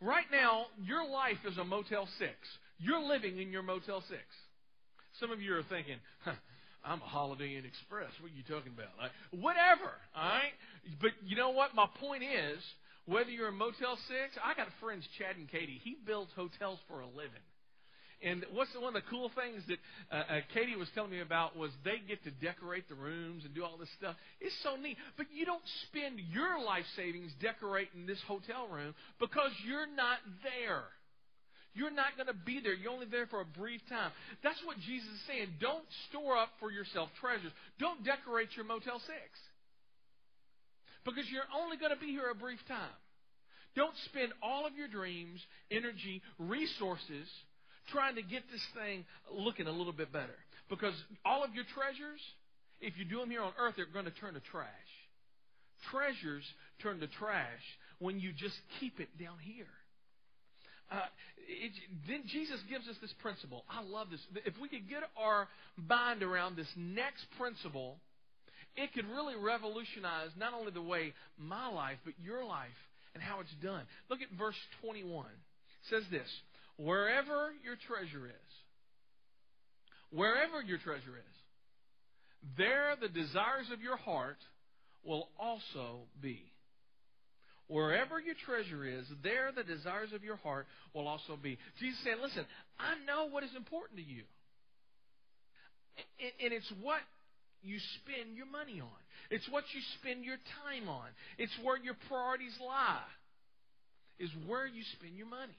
Right 0.00 0.26
now, 0.32 0.66
your 0.82 1.06
life 1.06 1.38
is 1.46 1.58
a 1.58 1.64
Motel 1.64 2.08
6. 2.18 2.30
You're 2.82 3.02
living 3.02 3.38
in 3.38 3.52
your 3.52 3.62
Motel 3.62 4.02
6. 4.08 4.20
Some 5.20 5.30
of 5.30 5.40
you 5.40 5.54
are 5.54 5.62
thinking, 5.70 5.96
huh, 6.24 6.34
I'm 6.84 7.00
a 7.00 7.06
Holiday 7.06 7.56
Inn 7.56 7.64
Express. 7.64 8.10
What 8.20 8.32
are 8.32 8.34
you 8.34 8.42
talking 8.42 8.72
about? 8.74 8.90
Like, 8.98 9.12
whatever, 9.30 9.94
all 10.16 10.26
right? 10.26 10.50
But 11.00 11.12
you 11.24 11.36
know 11.36 11.50
what? 11.50 11.76
My 11.76 11.86
point 12.00 12.24
is, 12.24 12.58
whether 13.06 13.30
you're 13.30 13.48
in 13.48 13.54
Motel 13.54 13.94
6, 13.94 14.34
I 14.42 14.54
got 14.54 14.66
friends, 14.80 15.06
Chad 15.18 15.36
and 15.36 15.48
Katie. 15.48 15.80
He 15.84 15.96
builds 16.04 16.32
hotels 16.34 16.80
for 16.88 17.00
a 17.00 17.06
living. 17.06 17.46
And 18.22 18.46
what's 18.52 18.70
one 18.74 18.94
of 18.94 19.02
the 19.02 19.10
cool 19.10 19.30
things 19.34 19.62
that 19.66 19.78
uh, 20.10 20.38
uh, 20.38 20.40
Katie 20.54 20.76
was 20.76 20.86
telling 20.94 21.10
me 21.10 21.20
about 21.20 21.56
was 21.56 21.70
they 21.84 21.98
get 22.06 22.22
to 22.24 22.30
decorate 22.30 22.88
the 22.88 22.94
rooms 22.94 23.44
and 23.44 23.54
do 23.54 23.64
all 23.64 23.76
this 23.78 23.90
stuff. 23.98 24.14
It's 24.40 24.54
so 24.62 24.76
neat. 24.76 24.96
But 25.16 25.26
you 25.34 25.44
don't 25.44 25.62
spend 25.86 26.20
your 26.30 26.62
life 26.62 26.86
savings 26.94 27.32
decorating 27.42 28.06
this 28.06 28.22
hotel 28.26 28.68
room 28.70 28.94
because 29.18 29.50
you're 29.66 29.90
not 29.90 30.18
there. 30.42 30.86
You're 31.74 31.90
not 31.90 32.16
going 32.16 32.26
to 32.26 32.36
be 32.44 32.60
there. 32.60 32.74
You're 32.74 32.92
only 32.92 33.06
there 33.06 33.26
for 33.26 33.40
a 33.40 33.46
brief 33.46 33.80
time. 33.88 34.12
That's 34.42 34.60
what 34.64 34.76
Jesus 34.80 35.08
is 35.08 35.20
saying. 35.26 35.48
Don't 35.60 35.84
store 36.08 36.36
up 36.36 36.50
for 36.60 36.70
yourself 36.70 37.08
treasures. 37.20 37.52
Don't 37.78 38.04
decorate 38.04 38.48
your 38.56 38.66
Motel 38.66 39.00
6. 39.00 39.08
Because 41.04 41.24
you're 41.32 41.48
only 41.56 41.76
going 41.78 41.92
to 41.92 41.98
be 41.98 42.12
here 42.12 42.30
a 42.30 42.34
brief 42.34 42.60
time. 42.68 42.96
Don't 43.74 43.96
spend 44.04 44.32
all 44.42 44.66
of 44.66 44.76
your 44.76 44.88
dreams, 44.88 45.40
energy, 45.70 46.20
resources 46.38 47.26
trying 47.90 48.16
to 48.16 48.22
get 48.22 48.42
this 48.52 48.62
thing 48.76 49.04
looking 49.32 49.66
a 49.66 49.72
little 49.72 49.92
bit 49.92 50.12
better. 50.12 50.36
Because 50.68 50.94
all 51.24 51.42
of 51.42 51.54
your 51.54 51.64
treasures, 51.74 52.20
if 52.80 52.98
you 52.98 53.04
do 53.04 53.18
them 53.18 53.30
here 53.30 53.42
on 53.42 53.52
earth, 53.58 53.74
they're 53.76 53.86
going 53.86 54.04
to 54.04 54.12
turn 54.12 54.34
to 54.34 54.40
trash. 54.40 54.68
Treasures 55.90 56.44
turn 56.82 57.00
to 57.00 57.08
trash 57.08 57.64
when 57.98 58.20
you 58.20 58.32
just 58.32 58.54
keep 58.78 59.00
it 59.00 59.08
down 59.18 59.38
here. 59.40 59.66
Uh, 60.90 61.00
it, 61.48 61.72
then 62.08 62.22
Jesus 62.26 62.60
gives 62.68 62.88
us 62.88 62.96
this 63.00 63.12
principle. 63.20 63.64
I 63.68 63.82
love 63.82 64.08
this. 64.10 64.20
If 64.44 64.54
we 64.60 64.68
could 64.68 64.88
get 64.88 65.02
our 65.16 65.48
mind 65.76 66.22
around 66.22 66.56
this 66.56 66.68
next 66.76 67.24
principle, 67.38 67.96
it 68.76 68.92
could 68.94 69.08
really 69.08 69.34
revolutionize 69.36 70.30
not 70.38 70.54
only 70.54 70.72
the 70.72 70.82
way 70.82 71.12
my 71.38 71.68
life, 71.68 71.98
but 72.04 72.14
your 72.22 72.44
life 72.44 72.68
and 73.14 73.22
how 73.22 73.40
it's 73.40 73.54
done. 73.62 73.84
Look 74.08 74.20
at 74.22 74.30
verse 74.38 74.56
21. 74.80 75.26
It 75.26 75.30
says 75.90 76.04
this 76.10 76.28
Wherever 76.76 77.52
your 77.62 77.76
treasure 77.86 78.26
is, 78.26 78.52
wherever 80.10 80.62
your 80.62 80.78
treasure 80.78 81.16
is, 81.16 81.36
there 82.56 82.94
the 83.00 83.08
desires 83.08 83.66
of 83.72 83.80
your 83.80 83.96
heart 83.96 84.38
will 85.04 85.28
also 85.38 86.00
be. 86.20 86.51
Wherever 87.72 88.20
your 88.20 88.36
treasure 88.44 88.84
is, 88.84 89.08
there 89.24 89.48
the 89.48 89.64
desires 89.64 90.12
of 90.12 90.22
your 90.22 90.36
heart 90.36 90.66
will 90.92 91.08
also 91.08 91.40
be. 91.40 91.56
Jesus 91.80 91.96
said, 92.04 92.20
Listen, 92.20 92.44
I 92.76 93.00
know 93.08 93.32
what 93.32 93.44
is 93.44 93.56
important 93.56 93.96
to 93.96 94.04
you. 94.04 94.28
And 96.20 96.52
it's 96.52 96.70
what 96.84 97.00
you 97.62 97.80
spend 97.96 98.36
your 98.36 98.44
money 98.44 98.84
on, 98.84 99.00
it's 99.30 99.48
what 99.48 99.64
you 99.72 99.80
spend 99.96 100.22
your 100.22 100.36
time 100.60 100.86
on, 100.86 101.08
it's 101.38 101.56
where 101.64 101.80
your 101.80 101.96
priorities 102.12 102.52
lie, 102.60 103.08
is 104.20 104.28
where 104.44 104.66
you 104.66 104.84
spend 105.00 105.16
your 105.16 105.32
money. 105.32 105.56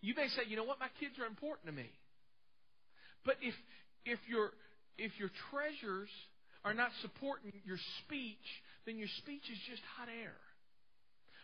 You 0.00 0.14
may 0.16 0.28
say, 0.28 0.48
You 0.48 0.56
know 0.56 0.64
what? 0.64 0.80
My 0.80 0.88
kids 0.98 1.20
are 1.20 1.28
important 1.28 1.66
to 1.68 1.76
me. 1.76 1.92
But 3.26 3.36
if, 3.42 3.52
if, 4.06 4.18
your, 4.32 4.56
if 4.96 5.12
your 5.20 5.28
treasures 5.52 6.08
are 6.64 6.72
not 6.72 6.88
supporting 7.04 7.52
your 7.68 7.76
speech, 8.00 8.48
then 8.86 8.96
your 8.96 9.12
speech 9.20 9.44
is 9.52 9.60
just 9.68 9.82
hot 10.00 10.08
air. 10.08 10.40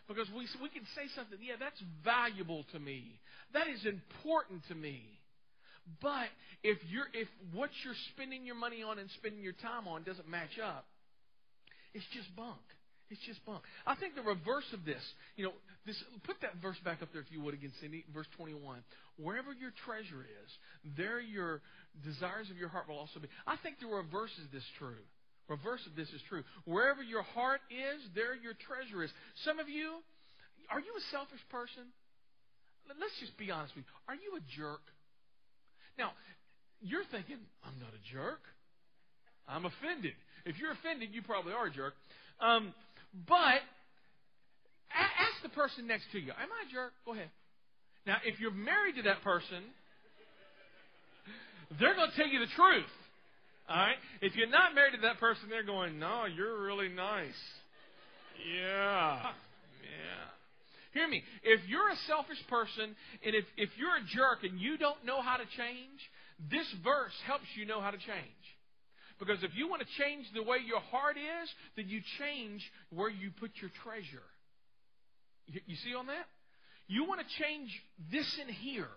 Because 0.07 0.27
we, 0.31 0.47
we 0.61 0.69
can 0.69 0.87
say 0.95 1.11
something, 1.15 1.37
yeah, 1.41 1.55
that's 1.59 1.81
valuable 2.03 2.65
to 2.71 2.79
me. 2.79 3.19
That 3.53 3.67
is 3.67 3.85
important 3.85 4.61
to 4.69 4.75
me. 4.75 5.03
But 6.01 6.27
if 6.63 6.77
you're 6.89 7.07
if 7.13 7.27
what 7.53 7.69
you're 7.83 7.95
spending 8.13 8.45
your 8.45 8.55
money 8.55 8.83
on 8.83 8.99
and 8.99 9.09
spending 9.15 9.41
your 9.41 9.55
time 9.55 9.87
on 9.87 10.03
doesn't 10.03 10.27
match 10.27 10.59
up, 10.61 10.85
it's 11.93 12.05
just 12.13 12.27
bunk. 12.35 12.59
It's 13.09 13.21
just 13.25 13.43
bunk. 13.45 13.63
I 13.85 13.95
think 13.95 14.15
the 14.15 14.21
reverse 14.21 14.67
of 14.73 14.83
this, 14.83 15.01
you 15.37 15.45
know, 15.45 15.53
this 15.85 15.95
put 16.25 16.41
that 16.41 16.59
verse 16.61 16.75
back 16.83 17.01
up 17.01 17.07
there 17.13 17.21
if 17.21 17.31
you 17.31 17.41
would 17.41 17.53
again, 17.53 17.71
Cindy, 17.79 18.03
verse 18.13 18.27
21. 18.35 18.83
Wherever 19.15 19.53
your 19.53 19.71
treasure 19.85 20.27
is, 20.27 20.49
there 20.97 21.21
your 21.21 21.61
desires 22.03 22.51
of 22.51 22.57
your 22.57 22.67
heart 22.67 22.89
will 22.89 22.99
also 22.99 23.19
be. 23.21 23.29
I 23.47 23.55
think 23.63 23.79
the 23.79 23.87
reverse 23.87 24.31
is 24.43 24.51
this 24.51 24.65
true. 24.77 25.07
Reverse 25.47 25.81
of 25.87 25.95
this 25.95 26.09
is 26.09 26.21
true. 26.27 26.43
Wherever 26.65 27.01
your 27.01 27.23
heart 27.23 27.61
is, 27.71 28.03
there 28.15 28.35
your 28.35 28.53
treasure 28.53 29.03
is. 29.03 29.11
Some 29.45 29.59
of 29.59 29.69
you, 29.69 30.03
are 30.69 30.79
you 30.79 30.91
a 30.91 31.03
selfish 31.11 31.39
person? 31.49 31.87
Let's 32.87 33.15
just 33.19 33.37
be 33.37 33.51
honest 33.51 33.75
with 33.75 33.83
you. 33.83 33.91
Are 34.07 34.15
you 34.15 34.35
a 34.35 34.43
jerk? 34.55 34.83
Now, 35.97 36.11
you're 36.81 37.07
thinking, 37.11 37.39
I'm 37.63 37.79
not 37.79 37.91
a 37.95 38.01
jerk. 38.11 38.43
I'm 39.47 39.65
offended. 39.65 40.13
If 40.45 40.59
you're 40.59 40.71
offended, 40.71 41.09
you 41.11 41.21
probably 41.21 41.53
are 41.53 41.67
a 41.67 41.71
jerk. 41.71 41.93
Um, 42.39 42.73
but 43.27 43.63
ask 44.91 45.35
the 45.43 45.49
person 45.49 45.87
next 45.87 46.11
to 46.11 46.19
you, 46.19 46.31
Am 46.31 46.51
I 46.51 46.69
a 46.69 46.71
jerk? 46.71 46.93
Go 47.05 47.13
ahead. 47.13 47.29
Now, 48.05 48.17
if 48.23 48.39
you're 48.39 48.51
married 48.51 48.95
to 48.95 49.03
that 49.03 49.23
person, 49.23 49.63
they're 51.79 51.95
going 51.95 52.11
to 52.11 52.15
tell 52.15 52.27
you 52.27 52.39
the 52.39 52.51
truth. 52.55 52.91
All 53.69 53.75
right? 53.75 53.95
If 54.21 54.35
you're 54.35 54.49
not 54.49 54.73
married 54.75 54.93
to 54.93 55.01
that 55.01 55.19
person, 55.19 55.49
they're 55.49 55.63
going, 55.63 55.99
No, 55.99 56.25
you're 56.25 56.63
really 56.63 56.89
nice. 56.89 57.39
Yeah. 58.55 59.31
Yeah. 59.83 60.27
Hear 60.93 61.07
me. 61.07 61.23
If 61.43 61.61
you're 61.67 61.89
a 61.89 61.95
selfish 62.07 62.41
person 62.49 62.95
and 63.25 63.35
if, 63.35 63.45
if 63.57 63.69
you're 63.77 63.97
a 63.97 64.05
jerk 64.15 64.43
and 64.43 64.59
you 64.59 64.77
don't 64.77 65.03
know 65.05 65.21
how 65.21 65.37
to 65.37 65.43
change, 65.57 65.99
this 66.49 66.67
verse 66.83 67.13
helps 67.25 67.45
you 67.55 67.65
know 67.65 67.81
how 67.81 67.91
to 67.91 67.97
change. 67.97 68.43
Because 69.19 69.43
if 69.43 69.51
you 69.55 69.67
want 69.67 69.81
to 69.81 69.87
change 70.03 70.25
the 70.33 70.43
way 70.43 70.57
your 70.65 70.79
heart 70.79 71.17
is, 71.17 71.49
then 71.75 71.89
you 71.89 72.01
change 72.19 72.61
where 72.91 73.09
you 73.09 73.31
put 73.39 73.51
your 73.59 73.71
treasure. 73.83 74.25
You, 75.47 75.61
you 75.65 75.75
see 75.83 75.95
on 75.95 76.07
that? 76.07 76.25
You 76.87 77.05
want 77.05 77.19
to 77.19 77.43
change 77.43 77.69
this 78.11 78.39
in 78.41 78.53
here, 78.53 78.87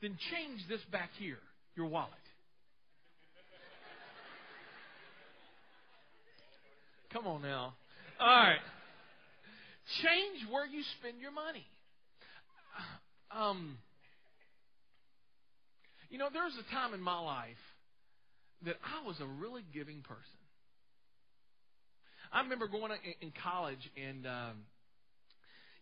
then 0.00 0.16
change 0.32 0.60
this 0.68 0.80
back 0.90 1.10
here, 1.18 1.42
your 1.76 1.86
wallet. 1.86 2.12
Come 7.12 7.26
on 7.26 7.42
now. 7.42 7.74
All 8.20 8.26
right. 8.26 8.58
Change 10.02 10.50
where 10.50 10.66
you 10.66 10.82
spend 11.00 11.20
your 11.20 11.32
money. 11.32 11.64
Um, 13.30 13.78
you 16.10 16.18
know, 16.18 16.28
there 16.32 16.44
was 16.44 16.54
a 16.58 16.74
time 16.74 16.94
in 16.94 17.00
my 17.00 17.18
life 17.18 17.56
that 18.64 18.76
I 18.84 19.06
was 19.06 19.16
a 19.20 19.26
really 19.26 19.62
giving 19.72 20.02
person. 20.02 20.22
I 22.32 22.42
remember 22.42 22.68
going 22.68 22.92
in 23.20 23.32
college 23.42 23.90
and 23.96 24.26
um, 24.26 24.66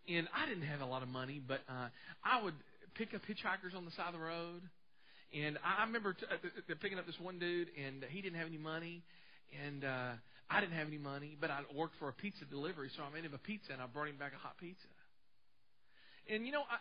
and 0.08 0.28
I 0.34 0.46
didn't 0.48 0.66
have 0.68 0.80
a 0.80 0.86
lot 0.86 1.02
of 1.02 1.08
money, 1.08 1.40
but 1.46 1.60
uh, 1.68 1.88
I 2.24 2.42
would 2.42 2.54
pick 2.94 3.14
up 3.14 3.22
hitchhikers 3.22 3.76
on 3.76 3.84
the 3.84 3.90
side 3.92 4.06
of 4.06 4.14
the 4.14 4.20
road. 4.20 4.62
And 5.34 5.58
I 5.64 5.84
remember 5.84 6.12
t- 6.12 6.26
uh, 6.30 6.74
picking 6.80 6.98
up 6.98 7.06
this 7.06 7.18
one 7.20 7.40
dude, 7.40 7.68
and 7.74 8.04
he 8.10 8.22
didn't 8.22 8.38
have 8.38 8.46
any 8.46 8.58
money, 8.58 9.02
and 9.66 9.84
uh, 9.84 10.12
I 10.48 10.60
didn't 10.60 10.78
have 10.78 10.86
any 10.86 10.98
money, 10.98 11.36
but 11.40 11.50
I 11.50 11.66
worked 11.74 11.98
for 11.98 12.08
a 12.08 12.12
pizza 12.14 12.44
delivery, 12.46 12.90
so 12.96 13.02
I 13.02 13.10
made 13.10 13.24
him 13.24 13.34
a 13.34 13.42
pizza, 13.42 13.72
and 13.72 13.82
I 13.82 13.86
brought 13.86 14.08
him 14.08 14.16
back 14.16 14.32
a 14.32 14.38
hot 14.38 14.58
pizza. 14.58 14.86
And 16.30 16.46
you 16.46 16.52
know, 16.52 16.62
I, 16.62 16.78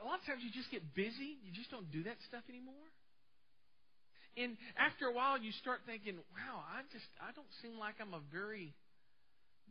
a 0.00 0.04
lot 0.04 0.20
of 0.20 0.24
times 0.24 0.40
you 0.44 0.52
just 0.52 0.70
get 0.72 0.80
busy, 0.94 1.36
you 1.44 1.52
just 1.52 1.70
don't 1.70 1.88
do 1.92 2.04
that 2.04 2.16
stuff 2.28 2.44
anymore. 2.48 2.88
And 4.36 4.56
after 4.76 5.08
a 5.08 5.14
while, 5.16 5.40
you 5.40 5.52
start 5.60 5.80
thinking, 5.88 6.20
"Wow, 6.36 6.60
I 6.60 6.84
just 6.92 7.08
I 7.20 7.32
don't 7.32 7.48
seem 7.64 7.80
like 7.80 7.96
I'm 8.00 8.12
a 8.12 8.20
very 8.32 8.76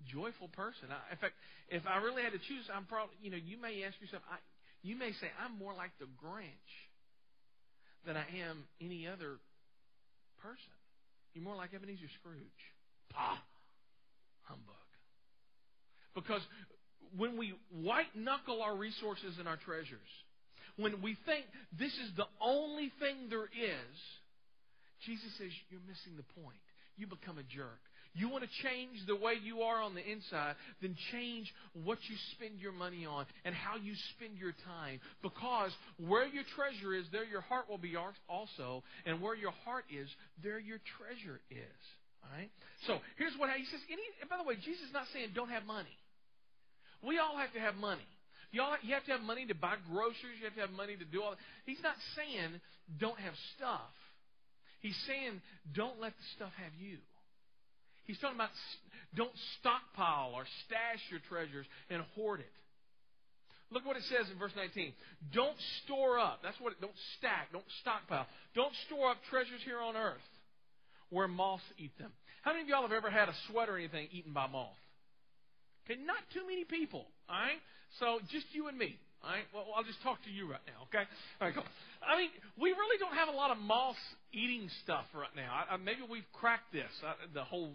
joyful 0.09 0.49
person." 0.49 0.89
I, 0.89 1.13
in 1.13 1.17
fact, 1.21 1.37
if 1.69 1.85
I 1.85 2.01
really 2.01 2.25
had 2.25 2.33
to 2.33 2.41
choose, 2.41 2.65
I'm 2.73 2.85
probably 2.85 3.13
you 3.21 3.29
know 3.29 3.37
you 3.37 3.61
may 3.61 3.85
ask 3.85 3.93
yourself, 4.01 4.25
I, 4.25 4.41
you 4.81 4.97
may 4.97 5.13
say 5.21 5.29
I'm 5.37 5.57
more 5.57 5.73
like 5.73 5.93
the 6.01 6.09
Grinch 6.17 6.73
than 8.05 8.17
I 8.17 8.25
am 8.41 8.65
any 8.81 9.07
other 9.07 9.37
person. 10.41 10.77
You're 11.33 11.43
more 11.43 11.55
like 11.55 11.73
Ebenezer 11.73 12.09
Scrooge. 12.21 12.63
Pah, 13.09 13.37
humbug. 14.43 14.75
Because 16.13 16.41
when 17.17 17.37
we 17.37 17.53
white 17.71 18.15
knuckle 18.15 18.61
our 18.61 18.75
resources 18.75 19.35
and 19.39 19.47
our 19.47 19.57
treasures, 19.57 19.99
when 20.77 21.01
we 21.01 21.17
think 21.25 21.45
this 21.77 21.93
is 21.93 22.11
the 22.17 22.27
only 22.41 22.91
thing 22.99 23.29
there 23.29 23.45
is, 23.45 23.95
Jesus 25.05 25.31
says 25.37 25.51
you're 25.69 25.85
missing 25.87 26.17
the 26.17 26.41
point. 26.41 26.57
You 26.97 27.07
become 27.07 27.37
a 27.37 27.43
jerk. 27.43 27.79
You 28.15 28.29
want 28.29 28.45
to 28.45 28.49
change 28.63 28.95
the 29.07 29.15
way 29.15 29.33
you 29.43 29.61
are 29.63 29.81
on 29.81 29.93
the 29.93 30.09
inside, 30.09 30.55
then 30.81 30.95
change 31.11 31.53
what 31.83 31.97
you 32.07 32.15
spend 32.31 32.61
your 32.61 32.71
money 32.71 33.05
on 33.05 33.25
and 33.43 33.53
how 33.53 33.75
you 33.75 33.93
spend 34.15 34.37
your 34.37 34.53
time. 34.65 35.01
Because 35.21 35.71
where 35.97 36.25
your 36.25 36.43
treasure 36.55 36.95
is, 36.95 37.05
there 37.11 37.25
your 37.25 37.41
heart 37.41 37.69
will 37.69 37.77
be 37.77 37.95
also. 38.29 38.83
And 39.05 39.21
where 39.21 39.35
your 39.35 39.51
heart 39.65 39.83
is, 39.91 40.07
there 40.41 40.59
your 40.59 40.79
treasure 40.97 41.41
is. 41.51 41.81
All 42.25 42.37
right? 42.37 42.49
So 42.87 42.97
here's 43.17 43.33
what 43.37 43.49
he 43.53 43.65
says. 43.65 43.81
By 44.29 44.37
the 44.37 44.43
way, 44.43 44.55
Jesus 44.57 44.89
is 44.89 44.93
not 44.93 45.05
saying 45.13 45.37
don't 45.37 45.49
have 45.49 45.65
money. 45.65 45.93
We 47.05 47.19
all 47.19 47.37
have 47.37 47.53
to 47.53 47.61
have 47.61 47.75
money. 47.75 48.05
You, 48.51 48.61
all, 48.61 48.77
you 48.81 48.93
have 48.93 49.05
to 49.05 49.11
have 49.11 49.21
money 49.21 49.45
to 49.45 49.55
buy 49.55 49.75
groceries. 49.91 50.39
You 50.39 50.45
have 50.45 50.55
to 50.55 50.61
have 50.61 50.71
money 50.71 50.95
to 50.95 51.05
do 51.05 51.21
all 51.21 51.31
that. 51.31 51.43
He's 51.65 51.81
not 51.83 51.95
saying 52.15 52.61
don't 52.99 53.19
have 53.19 53.33
stuff. 53.57 53.93
He's 54.81 54.97
saying 55.07 55.41
don't 55.73 55.99
let 55.99 56.13
the 56.13 56.27
stuff 56.35 56.53
have 56.57 56.73
you. 56.79 56.97
He's 58.05 58.17
talking 58.19 58.37
about 58.37 58.53
don't 59.17 59.33
stockpile 59.59 60.33
or 60.33 60.45
stash 60.65 61.01
your 61.09 61.21
treasures 61.27 61.65
and 61.89 62.03
hoard 62.15 62.39
it. 62.39 62.55
Look 63.73 63.85
what 63.85 63.97
it 63.97 64.05
says 64.13 64.29
in 64.29 64.37
verse 64.37 64.53
19. 64.55 64.93
Don't 65.33 65.57
store 65.83 66.19
up. 66.19 66.39
That's 66.45 66.57
what 66.61 66.73
it, 66.73 66.81
don't 66.81 66.95
stack, 67.17 67.49
don't 67.51 67.65
stockpile. 67.81 68.29
Don't 68.53 68.73
store 68.85 69.09
up 69.09 69.17
treasures 69.29 69.59
here 69.65 69.81
on 69.81 69.97
earth 69.97 70.21
where 71.09 71.27
moths 71.27 71.63
eat 71.77 71.97
them. 71.97 72.11
How 72.41 72.51
many 72.51 72.63
of 72.63 72.69
y'all 72.69 72.81
have 72.83 72.91
ever 72.91 73.09
had 73.09 73.29
a 73.29 73.33
sweater 73.49 73.73
or 73.73 73.77
anything 73.77 74.07
eaten 74.11 74.33
by 74.33 74.47
moth? 74.47 74.77
Okay, 75.85 75.99
not 76.01 76.17
too 76.33 76.41
many 76.47 76.63
people. 76.63 77.05
All 77.29 77.35
right? 77.35 77.61
So 77.99 78.19
just 78.31 78.45
you 78.53 78.67
and 78.67 78.77
me. 78.77 78.97
All 79.23 79.31
right? 79.31 79.45
Well, 79.53 79.65
I'll 79.75 79.83
just 79.83 80.01
talk 80.03 80.23
to 80.25 80.31
you 80.31 80.49
right 80.49 80.61
now, 80.67 80.85
okay? 80.89 81.09
All 81.41 81.47
right. 81.47 81.55
I 82.05 82.17
mean, 82.17 82.29
we 82.59 82.69
really 82.69 82.97
don't 82.99 83.15
have 83.15 83.29
a 83.29 83.37
lot 83.37 83.51
of 83.51 83.57
moss 83.57 83.95
eating 84.33 84.69
stuff 84.83 85.05
right 85.13 85.33
now. 85.35 85.49
I, 85.51 85.73
I, 85.73 85.77
maybe 85.77 86.01
we've 86.09 86.27
cracked 86.33 86.71
this, 86.73 86.91
uh, 87.05 87.13
the 87.33 87.43
whole, 87.43 87.71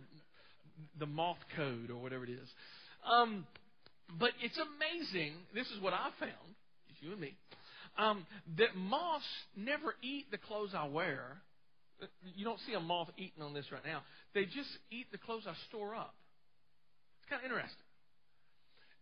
the 0.99 1.07
moth 1.07 1.38
code 1.57 1.90
or 1.90 2.01
whatever 2.01 2.25
it 2.25 2.31
is. 2.31 2.49
Um, 3.11 3.47
but 4.19 4.31
it's 4.43 4.59
amazing. 4.59 5.35
This 5.55 5.66
is 5.69 5.81
what 5.81 5.93
I 5.93 6.11
found, 6.19 6.55
you 7.01 7.12
and 7.12 7.21
me, 7.21 7.35
um, 7.99 8.27
that 8.59 8.77
moths 8.77 9.25
never 9.57 9.95
eat 10.03 10.31
the 10.31 10.38
clothes 10.38 10.71
I 10.75 10.87
wear. 10.87 11.38
You 12.34 12.44
don't 12.44 12.60
see 12.66 12.74
a 12.74 12.80
moth 12.80 13.08
eating 13.16 13.42
on 13.42 13.54
this 13.54 13.66
right 13.72 13.84
now. 13.84 14.02
They 14.34 14.44
just 14.44 14.70
eat 14.90 15.06
the 15.12 15.18
clothes 15.18 15.44
I 15.46 15.54
store 15.68 15.94
up. 15.94 16.14
It's 17.20 17.30
kind 17.30 17.40
of 17.44 17.50
interesting. 17.50 17.86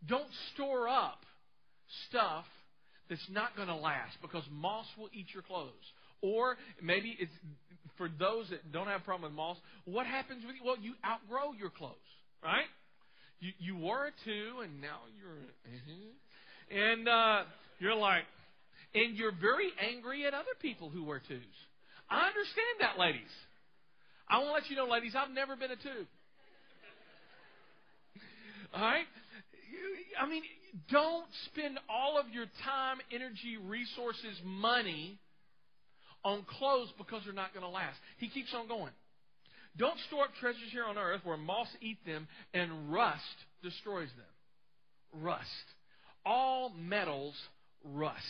Don't 0.06 0.28
store 0.54 0.88
up 0.88 1.24
stuff 2.08 2.44
that's 3.08 3.26
not 3.30 3.56
going 3.56 3.68
to 3.68 3.74
last 3.74 4.16
because 4.22 4.42
moths 4.50 4.88
will 4.98 5.08
eat 5.12 5.26
your 5.32 5.42
clothes. 5.42 5.72
Or 6.20 6.56
maybe 6.82 7.16
it's 7.18 7.32
for 7.96 8.08
those 8.08 8.48
that 8.50 8.72
don't 8.72 8.87
have 8.87 9.00
a 9.02 9.04
problem 9.04 9.30
with 9.30 9.37
moths. 9.37 9.61
What 9.84 10.06
happens 10.06 10.44
with 10.44 10.56
you? 10.56 10.62
Well, 10.64 10.78
you 10.80 10.94
outgrow 11.04 11.52
your 11.58 11.70
clothes, 11.70 11.94
right? 12.42 12.66
You 13.40 13.52
you 13.58 13.76
wore 13.76 14.06
a 14.06 14.11
two, 14.24 14.61
and 14.62 14.80
now 14.80 14.98
you're, 15.16 15.30
uh-huh. 15.30 16.76
and 16.76 17.08
uh, 17.08 17.42
you're 17.78 17.94
like, 17.94 18.24
and 18.94 19.16
you're 19.16 19.32
very 19.32 19.70
angry 19.80 20.26
at 20.26 20.34
other 20.34 20.54
people 20.61 20.90
who 20.90 21.04
wear 21.04 21.20
twos. 21.26 21.40
I 22.11 22.29
understand 22.29 22.81
that, 22.81 22.99
ladies. 22.99 23.31
I 24.29 24.38
want 24.38 24.49
to 24.49 24.53
let 24.55 24.71
you 24.71 24.77
know, 24.77 24.87
ladies, 24.87 25.14
I've 25.16 25.35
never 25.35 25.57
been 25.57 25.71
a 25.71 25.77
two. 25.77 26.07
All 28.75 28.83
right? 28.83 29.07
I 30.21 30.29
mean, 30.29 30.42
don't 30.90 31.27
spend 31.47 31.79
all 31.88 32.18
of 32.18 32.27
your 32.33 32.47
time, 32.64 32.99
energy, 33.12 33.57
resources, 33.57 34.40
money 34.44 35.18
on 36.25 36.44
clothes 36.59 36.92
because 36.99 37.23
they're 37.25 37.33
not 37.33 37.55
going 37.55 37.64
to 37.64 37.71
last. 37.71 37.97
He 38.18 38.29
keeps 38.29 38.53
on 38.55 38.68
going. 38.68 38.92
Don't 39.77 39.99
store 40.09 40.25
up 40.25 40.31
treasures 40.40 40.71
here 40.73 40.85
on 40.85 40.99
earth 40.99 41.21
where 41.25 41.37
moths 41.37 41.71
eat 41.81 42.05
them 42.05 42.27
and 42.53 42.92
rust 42.92 43.23
destroys 43.62 44.09
them. 44.16 45.23
Rust. 45.23 45.47
All 46.27 46.71
metals 46.71 47.35
rust. 47.85 48.23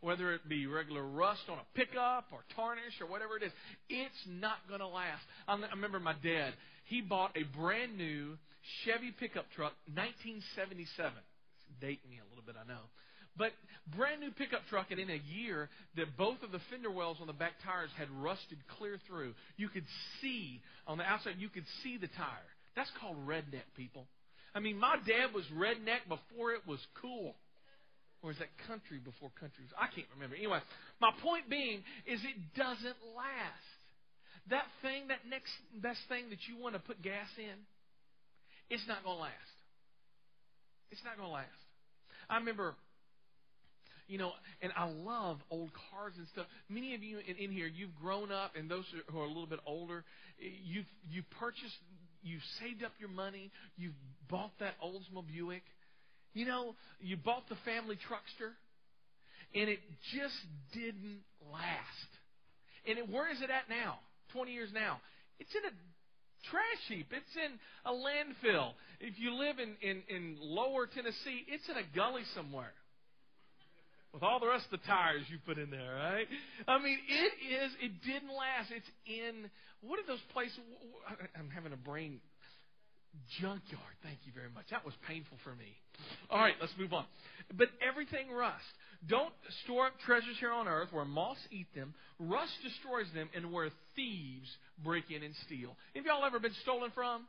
Whether 0.00 0.32
it 0.32 0.48
be 0.48 0.66
regular 0.66 1.02
rust 1.02 1.42
on 1.48 1.58
a 1.58 1.66
pickup 1.74 2.26
or 2.32 2.44
tarnish 2.54 3.00
or 3.00 3.06
whatever 3.06 3.36
it 3.36 3.42
is, 3.42 3.52
it's 3.88 4.26
not 4.26 4.58
going 4.68 4.80
to 4.80 4.86
last. 4.86 5.22
I 5.46 5.56
remember 5.74 5.98
my 5.98 6.14
dad, 6.22 6.54
he 6.84 7.00
bought 7.00 7.36
a 7.36 7.44
brand 7.56 7.96
new 7.96 8.38
Chevy 8.84 9.12
pickup 9.12 9.46
truck, 9.56 9.72
1977. 9.94 11.12
It's 11.12 11.80
dating 11.80 12.10
me 12.10 12.18
a 12.18 12.28
little 12.28 12.44
bit, 12.44 12.54
I 12.58 12.66
know. 12.68 12.90
But 13.36 13.52
brand 13.96 14.20
new 14.20 14.30
pickup 14.32 14.66
truck, 14.68 14.90
and 14.90 14.98
in 14.98 15.10
a 15.10 15.22
year, 15.30 15.70
that 15.96 16.16
both 16.16 16.42
of 16.42 16.50
the 16.50 16.58
fender 16.70 16.90
wells 16.90 17.18
on 17.20 17.28
the 17.28 17.32
back 17.32 17.52
tires 17.64 17.90
had 17.96 18.10
rusted 18.10 18.58
clear 18.78 18.98
through. 19.06 19.34
You 19.56 19.68
could 19.68 19.86
see 20.20 20.60
on 20.86 20.98
the 20.98 21.04
outside, 21.04 21.36
you 21.38 21.48
could 21.48 21.66
see 21.82 21.96
the 21.96 22.08
tire. 22.08 22.50
That's 22.74 22.90
called 23.00 23.16
redneck, 23.26 23.66
people. 23.76 24.06
I 24.54 24.60
mean, 24.60 24.76
my 24.76 24.96
dad 25.06 25.32
was 25.34 25.44
redneck 25.54 26.08
before 26.08 26.52
it 26.52 26.66
was 26.66 26.80
cool. 27.00 27.36
Or 28.22 28.32
is 28.32 28.38
that 28.38 28.50
country 28.66 28.98
before 28.98 29.30
country? 29.38 29.64
I 29.78 29.86
can't 29.94 30.08
remember. 30.14 30.34
Anyway, 30.34 30.58
my 31.00 31.12
point 31.22 31.48
being 31.48 31.84
is 32.06 32.20
it 32.24 32.54
doesn't 32.58 32.98
last. 33.14 33.78
That 34.50 34.66
thing, 34.82 35.08
that 35.08 35.28
next 35.28 35.52
best 35.82 36.00
thing 36.08 36.30
that 36.30 36.38
you 36.48 36.60
want 36.60 36.74
to 36.74 36.80
put 36.80 37.00
gas 37.02 37.28
in, 37.38 37.62
it's 38.70 38.82
not 38.88 39.04
going 39.04 39.16
to 39.16 39.22
last. 39.22 39.54
It's 40.90 41.00
not 41.04 41.16
going 41.16 41.28
to 41.28 41.34
last. 41.34 41.62
I 42.28 42.38
remember, 42.38 42.74
you 44.08 44.18
know, 44.18 44.32
and 44.62 44.72
I 44.76 44.88
love 44.88 45.38
old 45.50 45.70
cars 45.90 46.14
and 46.16 46.26
stuff. 46.32 46.46
Many 46.68 46.94
of 46.94 47.02
you 47.02 47.18
in, 47.18 47.36
in 47.36 47.52
here, 47.52 47.66
you've 47.66 47.94
grown 48.00 48.32
up, 48.32 48.56
and 48.56 48.70
those 48.70 48.84
who 49.10 49.18
are 49.18 49.24
a 49.24 49.28
little 49.28 49.46
bit 49.46 49.60
older, 49.66 50.02
you've 50.38 50.86
you 51.10 51.22
purchased, 51.38 51.76
you've 52.22 52.42
saved 52.60 52.82
up 52.82 52.92
your 52.98 53.10
money, 53.10 53.50
you've 53.76 53.94
bought 54.28 54.52
that 54.60 54.74
Oldsmobile 54.82 55.28
Buick. 55.32 55.62
You 56.38 56.46
know, 56.46 56.76
you 57.00 57.16
bought 57.16 57.48
the 57.48 57.58
family 57.64 57.96
truckster, 57.96 58.54
and 59.58 59.68
it 59.68 59.80
just 60.14 60.38
didn't 60.72 61.26
last. 61.50 62.10
And 62.86 62.96
it, 62.96 63.10
where 63.10 63.28
is 63.28 63.42
it 63.42 63.50
at 63.50 63.66
now? 63.68 63.98
20 64.34 64.52
years 64.52 64.70
now. 64.72 65.00
It's 65.40 65.50
in 65.50 65.66
a 65.66 65.74
trash 66.46 66.82
heap. 66.86 67.10
It's 67.10 67.34
in 67.34 67.58
a 67.84 67.90
landfill. 67.90 68.70
If 69.00 69.18
you 69.18 69.34
live 69.34 69.58
in, 69.58 69.74
in, 69.82 70.02
in 70.06 70.36
lower 70.38 70.86
Tennessee, 70.86 71.42
it's 71.48 71.68
in 71.68 71.74
a 71.74 71.82
gully 71.96 72.22
somewhere. 72.36 72.70
With 74.14 74.22
all 74.22 74.38
the 74.38 74.46
rest 74.46 74.66
of 74.70 74.78
the 74.78 74.86
tires 74.86 75.26
you 75.28 75.38
put 75.44 75.58
in 75.58 75.70
there, 75.70 75.90
right? 75.90 76.28
I 76.68 76.78
mean, 76.78 76.98
it 77.02 77.32
is, 77.50 77.72
it 77.82 77.92
didn't 78.06 78.30
last. 78.30 78.70
It's 78.70 78.86
in, 79.10 79.50
what 79.82 79.98
are 79.98 80.06
those 80.06 80.22
places? 80.32 80.60
I'm 81.34 81.50
having 81.50 81.72
a 81.72 81.76
brain 81.76 82.20
junkyard. 83.40 83.94
Thank 84.02 84.18
you 84.24 84.32
very 84.34 84.50
much. 84.54 84.66
That 84.70 84.84
was 84.84 84.94
painful 85.06 85.38
for 85.44 85.54
me. 85.54 85.76
All 86.30 86.38
right, 86.38 86.54
let's 86.60 86.72
move 86.78 86.92
on. 86.92 87.04
But 87.56 87.68
everything 87.80 88.30
rusts. 88.30 88.66
Don't 89.06 89.32
store 89.64 89.86
up 89.86 89.94
treasures 90.04 90.36
here 90.40 90.52
on 90.52 90.66
earth 90.66 90.88
where 90.90 91.04
moths 91.04 91.40
eat 91.50 91.68
them, 91.74 91.94
rust 92.18 92.52
destroys 92.62 93.06
them, 93.14 93.28
and 93.34 93.52
where 93.52 93.70
thieves 93.94 94.48
break 94.82 95.10
in 95.10 95.22
and 95.22 95.34
steal. 95.46 95.76
Have 95.94 96.04
y'all 96.04 96.24
ever 96.24 96.40
been 96.40 96.54
stolen 96.62 96.90
from? 96.94 97.26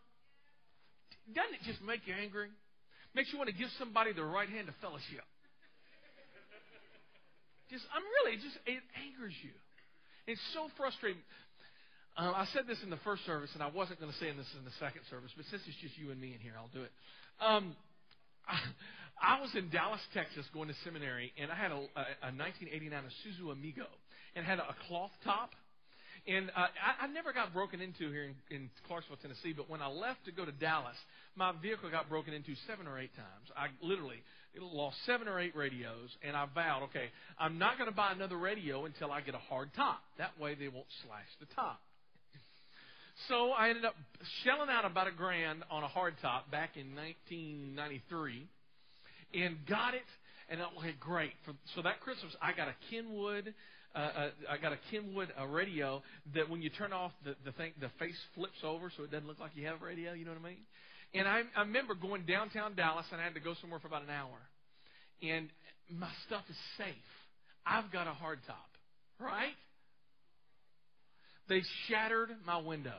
Doesn't 1.33 1.53
it 1.53 1.65
just 1.65 1.81
make 1.85 2.01
you 2.05 2.13
angry? 2.17 2.49
Makes 3.13 3.31
you 3.31 3.37
want 3.37 3.49
to 3.49 3.55
give 3.55 3.69
somebody 3.77 4.13
the 4.13 4.25
right 4.25 4.49
hand 4.49 4.69
of 4.69 4.75
fellowship. 4.81 5.25
Just, 7.69 7.85
I'm 7.93 8.01
really, 8.01 8.37
it 8.37 8.41
just, 8.41 8.57
it 8.65 8.81
angers 8.97 9.37
you. 9.45 9.53
It's 10.25 10.41
so 10.53 10.69
frustrating. 10.73 11.21
Uh, 12.19 12.35
I 12.35 12.45
said 12.51 12.67
this 12.67 12.75
in 12.83 12.89
the 12.89 12.99
first 13.07 13.25
service, 13.25 13.49
and 13.53 13.63
I 13.63 13.71
wasn't 13.71 14.01
going 14.01 14.11
to 14.11 14.19
say 14.19 14.27
this 14.35 14.51
in 14.59 14.67
the 14.67 14.75
second 14.75 15.07
service, 15.09 15.31
but 15.37 15.45
since 15.47 15.63
it's 15.63 15.79
just 15.79 15.95
you 15.95 16.11
and 16.11 16.19
me 16.19 16.35
in 16.35 16.43
here, 16.43 16.51
I'll 16.59 16.71
do 16.75 16.83
it. 16.83 16.91
Um, 17.39 17.71
I, 18.43 18.59
I 19.39 19.41
was 19.41 19.55
in 19.55 19.69
Dallas, 19.69 20.03
Texas, 20.13 20.43
going 20.53 20.67
to 20.67 20.75
seminary, 20.83 21.31
and 21.39 21.47
I 21.47 21.55
had 21.55 21.71
a, 21.71 21.79
a, 21.95 22.27
a 22.27 22.35
1989 22.35 22.91
Isuzu 22.91 23.51
Amigo, 23.55 23.87
and 24.35 24.43
had 24.43 24.59
a, 24.59 24.67
a 24.67 24.75
cloth 24.87 25.15
top. 25.23 25.51
And 26.27 26.51
uh, 26.51 26.67
I, 26.75 27.05
I 27.05 27.07
never 27.07 27.31
got 27.31 27.53
broken 27.53 27.79
into 27.79 28.11
here 28.11 28.27
in, 28.27 28.35
in 28.51 28.69
Clarksville, 28.87 29.15
Tennessee, 29.23 29.55
but 29.55 29.69
when 29.69 29.81
I 29.81 29.87
left 29.87 30.27
to 30.27 30.35
go 30.35 30.43
to 30.43 30.51
Dallas, 30.51 30.99
my 31.39 31.53
vehicle 31.55 31.89
got 31.89 32.09
broken 32.09 32.33
into 32.33 32.51
seven 32.67 32.83
or 32.83 32.99
eight 32.99 33.15
times. 33.15 33.47
I 33.55 33.71
literally 33.79 34.19
lost 34.59 34.97
seven 35.05 35.29
or 35.29 35.39
eight 35.39 35.55
radios, 35.55 36.11
and 36.21 36.35
I 36.35 36.47
vowed, 36.53 36.83
okay, 36.91 37.15
I'm 37.39 37.57
not 37.57 37.77
going 37.77 37.89
to 37.89 37.95
buy 37.95 38.11
another 38.11 38.35
radio 38.35 38.83
until 38.83 39.09
I 39.09 39.21
get 39.21 39.35
a 39.35 39.45
hard 39.47 39.71
top. 39.73 40.03
That 40.17 40.37
way 40.37 40.55
they 40.55 40.67
won't 40.67 40.91
slash 41.07 41.31
the 41.39 41.47
top. 41.55 41.79
So 43.27 43.51
I 43.51 43.69
ended 43.69 43.85
up 43.85 43.95
shelling 44.43 44.69
out 44.69 44.85
about 44.85 45.07
a 45.07 45.11
grand 45.11 45.63
on 45.69 45.83
a 45.83 45.87
hardtop 45.87 46.49
back 46.51 46.77
in 46.77 46.95
1993 46.95 48.47
and 49.33 49.57
got 49.67 49.93
it. 49.93 50.07
And 50.49 50.61
I'm 50.61 50.75
like, 50.75 50.99
great. 50.99 51.31
So 51.75 51.81
that 51.83 51.99
Christmas, 51.99 52.35
I 52.41 52.53
got 52.53 52.69
a 52.69 52.75
Kenwood. 52.89 53.53
Uh, 53.93 53.99
uh, 53.99 54.29
I 54.49 54.57
got 54.57 54.71
a 54.71 54.79
Kenwood 54.91 55.29
uh, 55.39 55.45
radio 55.45 56.01
that 56.33 56.49
when 56.49 56.61
you 56.61 56.69
turn 56.69 56.93
off 56.93 57.11
the, 57.23 57.35
the 57.43 57.51
thing, 57.51 57.73
the 57.79 57.89
face 57.99 58.17
flips 58.35 58.57
over 58.63 58.91
so 58.95 59.03
it 59.03 59.11
doesn't 59.11 59.27
look 59.27 59.39
like 59.39 59.51
you 59.55 59.65
have 59.67 59.81
a 59.81 59.85
radio. 59.85 60.13
You 60.13 60.25
know 60.25 60.31
what 60.31 60.41
I 60.41 60.49
mean? 60.49 60.63
And 61.13 61.27
I, 61.27 61.41
I 61.55 61.61
remember 61.61 61.95
going 61.95 62.25
downtown 62.25 62.75
Dallas 62.75 63.05
and 63.11 63.19
I 63.19 63.23
had 63.23 63.33
to 63.33 63.39
go 63.39 63.53
somewhere 63.61 63.79
for 63.79 63.87
about 63.87 64.03
an 64.03 64.11
hour. 64.11 64.37
And 65.21 65.49
my 65.89 66.09
stuff 66.27 66.43
is 66.49 66.57
safe. 66.77 66.95
I've 67.65 67.91
got 67.91 68.07
a 68.07 68.11
hardtop, 68.11 68.69
right? 69.19 69.57
They 71.49 71.63
shattered 71.87 72.29
my 72.45 72.57
window. 72.57 72.97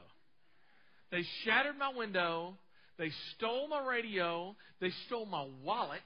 They 1.11 1.23
shattered 1.45 1.79
my 1.79 1.93
window. 1.97 2.55
They 2.99 3.11
stole 3.37 3.69
my 3.69 3.87
radio. 3.87 4.55
They 4.81 4.91
stole 5.07 5.25
my 5.25 5.47
wallet. 5.65 6.01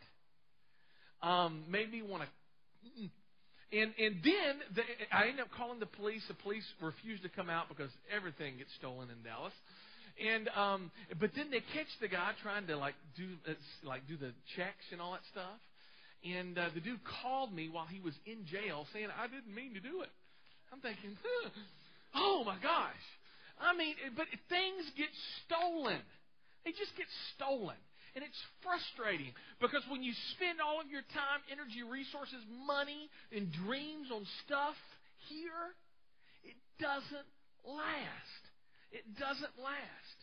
Um, 1.22 1.64
made 1.68 1.90
me 1.90 2.02
want 2.02 2.22
to. 2.22 2.28
And 3.76 3.92
and 3.98 4.16
then 4.22 4.52
the, 4.76 4.82
I 5.10 5.28
ended 5.28 5.40
up 5.40 5.48
calling 5.56 5.80
the 5.80 5.86
police. 5.86 6.22
The 6.28 6.34
police 6.34 6.64
refused 6.80 7.22
to 7.24 7.28
come 7.30 7.50
out 7.50 7.68
because 7.68 7.90
everything 8.14 8.58
gets 8.58 8.70
stolen 8.78 9.08
in 9.10 9.22
Dallas. 9.24 9.54
And 10.20 10.48
um, 10.54 10.90
but 11.18 11.30
then 11.34 11.50
they 11.50 11.58
catch 11.74 11.90
the 12.00 12.08
guy 12.08 12.32
trying 12.42 12.68
to 12.68 12.76
like 12.76 12.94
do 13.16 13.26
like 13.82 14.06
do 14.06 14.16
the 14.16 14.32
checks 14.54 14.84
and 14.92 15.00
all 15.00 15.12
that 15.12 15.26
stuff. 15.32 15.58
And 16.24 16.56
uh, 16.56 16.68
the 16.72 16.80
dude 16.80 17.00
called 17.22 17.52
me 17.52 17.68
while 17.68 17.86
he 17.86 18.00
was 18.00 18.14
in 18.26 18.46
jail, 18.46 18.86
saying 18.92 19.08
I 19.10 19.26
didn't 19.26 19.52
mean 19.52 19.74
to 19.74 19.80
do 19.80 20.02
it. 20.02 20.12
I'm 20.72 20.80
thinking, 20.80 21.16
huh, 21.24 21.50
oh 22.14 22.42
my 22.44 22.56
gosh. 22.62 23.04
I 23.60 23.76
mean, 23.76 23.94
but 24.16 24.26
things 24.48 24.82
get 24.96 25.10
stolen. 25.44 26.00
They 26.64 26.72
just 26.72 26.96
get 26.96 27.06
stolen. 27.34 27.76
And 28.14 28.22
it's 28.22 28.38
frustrating 28.62 29.34
because 29.58 29.82
when 29.90 30.06
you 30.06 30.14
spend 30.38 30.62
all 30.62 30.78
of 30.78 30.86
your 30.86 31.02
time, 31.10 31.42
energy, 31.50 31.82
resources, 31.82 32.38
money, 32.46 33.10
and 33.34 33.50
dreams 33.66 34.14
on 34.14 34.22
stuff 34.46 34.78
here, 35.26 35.74
it 36.46 36.54
doesn't 36.78 37.28
last. 37.66 38.42
It 38.94 39.02
doesn't 39.18 39.58
last. 39.58 40.18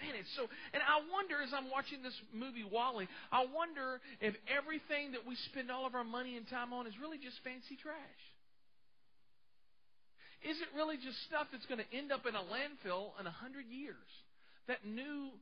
Man, 0.00 0.16
it's 0.16 0.30
so. 0.40 0.48
And 0.72 0.80
I 0.80 1.04
wonder 1.12 1.42
as 1.44 1.52
I'm 1.52 1.68
watching 1.68 2.00
this 2.00 2.16
movie, 2.32 2.64
WALL-E, 2.64 3.04
I 3.28 3.44
wonder 3.50 4.00
if 4.24 4.32
everything 4.48 5.12
that 5.12 5.26
we 5.26 5.36
spend 5.52 5.68
all 5.68 5.84
of 5.84 5.92
our 5.92 6.06
money 6.06 6.38
and 6.38 6.48
time 6.48 6.72
on 6.72 6.86
is 6.86 6.94
really 6.96 7.18
just 7.18 7.36
fancy 7.44 7.76
trash. 7.76 8.22
Is 10.42 10.56
it 10.62 10.70
really 10.76 10.96
just 10.96 11.18
stuff 11.26 11.50
that's 11.50 11.66
going 11.66 11.82
to 11.82 11.90
end 11.90 12.12
up 12.12 12.26
in 12.26 12.34
a 12.34 12.44
landfill 12.46 13.18
in 13.18 13.26
a 13.26 13.34
hundred 13.34 13.66
years? 13.66 14.08
That 14.70 14.86
new 14.86 15.34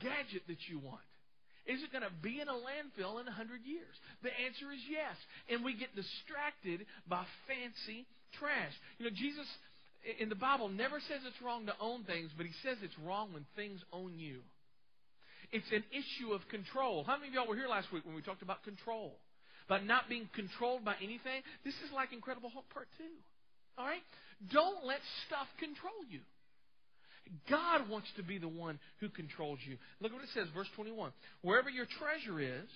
gadget 0.00 0.48
that 0.48 0.64
you 0.68 0.78
want. 0.78 1.04
Is 1.66 1.80
it 1.80 1.92
going 1.92 2.04
to 2.04 2.12
be 2.20 2.40
in 2.40 2.48
a 2.48 2.56
landfill 2.56 3.20
in 3.20 3.28
a 3.28 3.32
hundred 3.32 3.64
years? 3.64 3.92
The 4.22 4.32
answer 4.44 4.68
is 4.72 4.80
yes. 4.88 5.16
And 5.48 5.64
we 5.64 5.72
get 5.76 5.96
distracted 5.96 6.84
by 7.08 7.24
fancy 7.48 8.04
trash. 8.36 8.72
You 8.98 9.08
know, 9.08 9.14
Jesus 9.16 9.48
in 10.20 10.28
the 10.28 10.36
Bible 10.36 10.68
never 10.68 11.00
says 11.00 11.24
it's 11.24 11.40
wrong 11.40 11.64
to 11.66 11.74
own 11.80 12.04
things, 12.04 12.30
but 12.36 12.44
he 12.44 12.52
says 12.62 12.76
it's 12.84 12.96
wrong 13.00 13.32
when 13.32 13.48
things 13.56 13.80
own 13.92 14.18
you. 14.18 14.44
It's 15.52 15.68
an 15.72 15.84
issue 15.92 16.32
of 16.32 16.44
control. 16.48 17.04
How 17.04 17.16
many 17.16 17.28
of 17.28 17.34
y'all 17.34 17.48
were 17.48 17.56
here 17.56 17.68
last 17.68 17.92
week 17.92 18.04
when 18.04 18.14
we 18.14 18.20
talked 18.20 18.42
about 18.42 18.64
control? 18.64 19.16
About 19.66 19.86
not 19.86 20.08
being 20.08 20.28
controlled 20.34 20.84
by 20.84 20.96
anything? 21.00 21.40
This 21.64 21.74
is 21.80 21.92
like 21.94 22.12
Incredible 22.12 22.50
Hulk 22.52 22.68
Part 22.68 22.88
2. 22.98 23.04
All 23.78 23.86
right? 23.86 24.02
Don't 24.52 24.84
let 24.84 25.00
stuff 25.26 25.46
control 25.58 26.04
you. 26.10 26.20
God 27.48 27.88
wants 27.88 28.08
to 28.16 28.22
be 28.22 28.38
the 28.38 28.48
one 28.48 28.78
who 29.00 29.08
controls 29.08 29.58
you. 29.64 29.78
Look 30.00 30.12
what 30.12 30.22
it 30.22 30.28
says, 30.34 30.46
verse 30.54 30.68
21. 30.76 31.12
Wherever 31.40 31.70
your 31.70 31.86
treasure 31.86 32.40
is, 32.40 32.68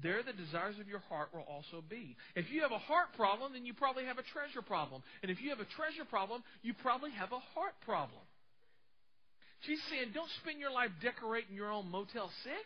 there 0.00 0.22
the 0.24 0.32
desires 0.32 0.76
of 0.80 0.88
your 0.88 1.04
heart 1.06 1.28
will 1.32 1.46
also 1.46 1.84
be. 1.84 2.16
If 2.34 2.50
you 2.50 2.62
have 2.62 2.72
a 2.72 2.80
heart 2.80 3.12
problem, 3.14 3.52
then 3.52 3.66
you 3.66 3.74
probably 3.74 4.04
have 4.06 4.18
a 4.18 4.26
treasure 4.32 4.62
problem. 4.62 5.02
And 5.22 5.30
if 5.30 5.40
you 5.40 5.50
have 5.50 5.60
a 5.60 5.68
treasure 5.76 6.04
problem, 6.08 6.42
you 6.62 6.74
probably 6.74 7.12
have 7.12 7.30
a 7.30 7.42
heart 7.54 7.76
problem. 7.84 8.24
She's 9.62 9.80
saying, 9.90 10.10
don't 10.14 10.30
spend 10.42 10.58
your 10.58 10.72
life 10.72 10.90
decorating 11.02 11.54
your 11.54 11.70
own 11.70 11.86
Motel 11.90 12.32
6. 12.42 12.56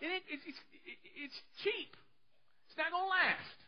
It, 0.00 0.08
it, 0.08 0.40
it, 0.42 0.54
it's 1.14 1.38
cheap. 1.62 1.94
It's 2.66 2.78
not 2.80 2.90
going 2.90 3.06
to 3.06 3.12
last. 3.12 3.58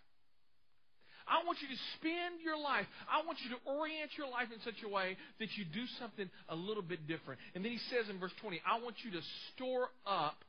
I 1.32 1.40
want 1.48 1.64
you 1.64 1.68
to 1.72 1.80
spend 1.96 2.44
your 2.44 2.60
life. 2.60 2.84
I 3.08 3.24
want 3.24 3.40
you 3.40 3.56
to 3.56 3.60
orient 3.64 4.12
your 4.20 4.28
life 4.28 4.52
in 4.52 4.60
such 4.68 4.84
a 4.84 4.90
way 4.92 5.16
that 5.40 5.48
you 5.56 5.64
do 5.64 5.88
something 5.96 6.28
a 6.52 6.56
little 6.56 6.84
bit 6.84 7.08
different. 7.08 7.40
And 7.56 7.64
then 7.64 7.72
he 7.72 7.80
says 7.88 8.12
in 8.12 8.20
verse 8.20 8.36
20, 8.44 8.60
I 8.68 8.84
want 8.84 9.00
you 9.00 9.16
to 9.16 9.22
store 9.56 9.88
up 10.04 10.44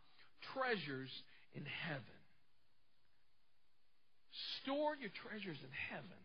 treasures 0.51 1.07
in 1.55 1.63
heaven. 1.63 2.19
Store 4.59 4.99
your 4.99 5.13
treasures 5.23 5.55
in 5.63 5.71
heaven. 5.87 6.19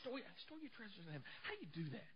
Store, 0.00 0.16
store 0.48 0.60
your 0.64 0.72
treasures 0.72 0.96
in 1.04 1.12
heaven. 1.12 1.28
How 1.44 1.52
do 1.52 1.60
you 1.60 1.72
do 1.76 1.88
that? 1.92 2.12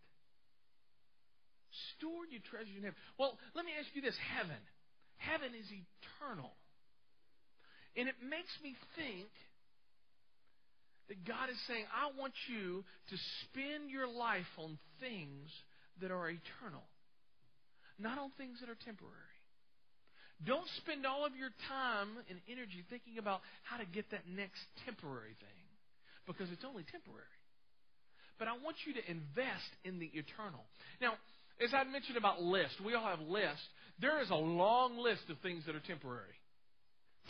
Store 2.01 2.25
your 2.33 2.41
treasures 2.49 2.73
in 2.73 2.83
heaven. 2.89 2.97
Well, 3.21 3.37
let 3.53 3.69
me 3.69 3.77
ask 3.77 3.93
you 3.93 4.01
this 4.01 4.17
heaven. 4.17 4.57
Heaven 5.21 5.53
is 5.53 5.69
eternal. 5.69 6.57
And 7.93 8.09
it 8.09 8.17
makes 8.25 8.57
me 8.65 8.73
think 8.97 9.29
that 11.11 11.27
God 11.27 11.51
is 11.51 11.59
saying, 11.67 11.83
I 11.91 12.15
want 12.15 12.33
you 12.47 12.87
to 13.11 13.17
spend 13.43 13.91
your 13.91 14.07
life 14.07 14.49
on 14.57 14.79
things 15.03 15.51
that 15.99 16.15
are 16.15 16.31
eternal, 16.31 16.87
not 17.99 18.17
on 18.17 18.31
things 18.39 18.63
that 18.63 18.71
are 18.71 18.79
temporary. 18.79 19.35
Don't 20.47 20.71
spend 20.79 21.05
all 21.05 21.27
of 21.27 21.35
your 21.35 21.51
time 21.67 22.15
and 22.31 22.39
energy 22.47 22.87
thinking 22.89 23.19
about 23.19 23.43
how 23.67 23.77
to 23.77 23.85
get 23.91 24.07
that 24.15 24.23
next 24.31 24.63
temporary 24.87 25.35
thing 25.43 25.61
because 26.31 26.47
it's 26.55 26.65
only 26.65 26.87
temporary. 26.87 27.37
But 28.39 28.47
I 28.47 28.55
want 28.63 28.79
you 28.87 28.95
to 28.95 29.03
invest 29.11 29.69
in 29.85 29.99
the 29.99 30.09
eternal. 30.15 30.63
Now, 31.03 31.19
as 31.59 31.75
I 31.75 31.83
mentioned 31.85 32.17
about 32.17 32.41
lists, 32.41 32.79
we 32.87 32.95
all 32.95 33.05
have 33.05 33.21
lists. 33.21 33.67
There 34.01 34.23
is 34.23 34.31
a 34.31 34.39
long 34.39 34.97
list 34.97 35.27
of 35.29 35.37
things 35.43 35.67
that 35.67 35.75
are 35.75 35.85
temporary. 35.85 36.39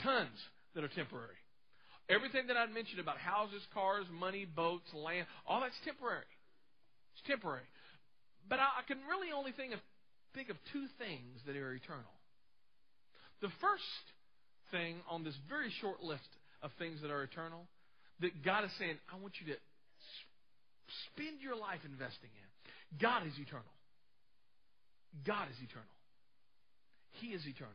Tons 0.04 0.36
that 0.76 0.84
are 0.84 0.92
temporary. 0.92 1.39
Everything 2.10 2.48
that 2.48 2.56
I 2.56 2.66
mentioned 2.66 2.98
about 2.98 3.18
houses, 3.18 3.62
cars, 3.72 4.04
money, 4.10 4.44
boats, 4.44 4.90
land, 4.92 5.26
all 5.46 5.60
that's 5.60 5.78
temporary. 5.84 6.26
It's 7.14 7.22
temporary. 7.26 7.66
But 8.48 8.58
I, 8.58 8.82
I 8.82 8.82
can 8.86 8.98
really 9.08 9.30
only 9.30 9.52
think 9.52 9.72
of 9.72 9.78
think 10.34 10.48
of 10.48 10.56
two 10.72 10.86
things 10.98 11.38
that 11.46 11.56
are 11.56 11.74
eternal. 11.74 12.14
The 13.40 13.50
first 13.60 14.04
thing 14.70 14.96
on 15.08 15.24
this 15.24 15.34
very 15.48 15.72
short 15.80 16.02
list 16.02 16.28
of 16.62 16.70
things 16.78 17.00
that 17.02 17.10
are 17.10 17.22
eternal 17.22 17.66
that 18.20 18.44
God 18.44 18.64
is 18.64 18.70
saying, 18.78 18.96
I 19.12 19.18
want 19.18 19.34
you 19.40 19.52
to 19.52 19.58
spend 21.10 21.40
your 21.40 21.56
life 21.56 21.80
investing 21.84 22.30
in. 22.30 22.98
God 23.00 23.26
is 23.26 23.32
eternal. 23.38 23.74
God 25.26 25.48
is 25.50 25.56
eternal. 25.62 25.96
He 27.18 27.28
is 27.28 27.42
eternal. 27.46 27.72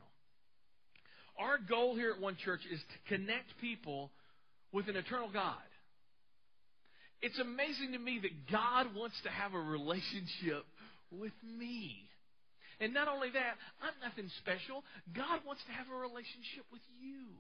Our 1.38 1.58
goal 1.58 1.95
here 1.95 2.12
at 2.15 2.21
One 2.21 2.38
Church 2.38 2.62
is 2.71 2.80
to 2.80 3.15
connect 3.15 3.60
people 3.60 4.12
with 4.75 4.89
an 4.89 4.97
eternal 4.97 5.31
God. 5.31 5.55
It's 7.21 7.39
amazing 7.39 7.93
to 7.93 7.99
me 7.99 8.19
that 8.21 8.51
God 8.51 8.93
wants 8.93 9.15
to 9.23 9.29
have 9.29 9.53
a 9.53 9.59
relationship 9.59 10.67
with 11.09 11.31
me. 11.41 12.11
And 12.83 12.93
not 12.93 13.07
only 13.07 13.31
that, 13.31 13.55
I'm 13.79 13.95
nothing 14.03 14.27
special. 14.43 14.83
God 15.15 15.39
wants 15.47 15.63
to 15.63 15.71
have 15.71 15.88
a 15.88 15.95
relationship 15.95 16.67
with 16.75 16.83
you. 16.99 17.39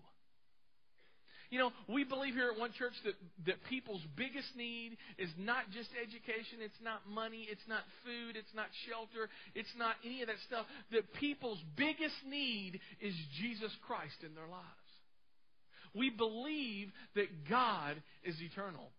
You 1.51 1.59
know, 1.59 1.71
we 1.91 2.07
believe 2.07 2.33
here 2.33 2.49
at 2.55 2.57
One 2.57 2.71
Church 2.71 2.95
that, 3.03 3.13
that 3.45 3.59
people's 3.69 4.01
biggest 4.15 4.55
need 4.55 4.95
is 5.19 5.29
not 5.37 5.69
just 5.75 5.89
education, 5.93 6.63
it's 6.63 6.79
not 6.81 7.03
money, 7.05 7.45
it's 7.51 7.67
not 7.67 7.83
food, 8.07 8.39
it's 8.39 8.49
not 8.55 8.71
shelter, 8.87 9.29
it's 9.53 9.75
not 9.77 9.99
any 10.07 10.23
of 10.23 10.27
that 10.31 10.41
stuff. 10.47 10.65
That 10.95 11.13
people's 11.19 11.59
biggest 11.75 12.15
need 12.25 12.79
is 13.03 13.13
Jesus 13.43 13.75
Christ 13.85 14.23
in 14.23 14.33
their 14.33 14.47
lives. 14.47 14.84
We 15.95 16.09
believe 16.09 16.89
that 17.15 17.47
God 17.49 17.95
is 18.23 18.35
eternal. 18.41 18.89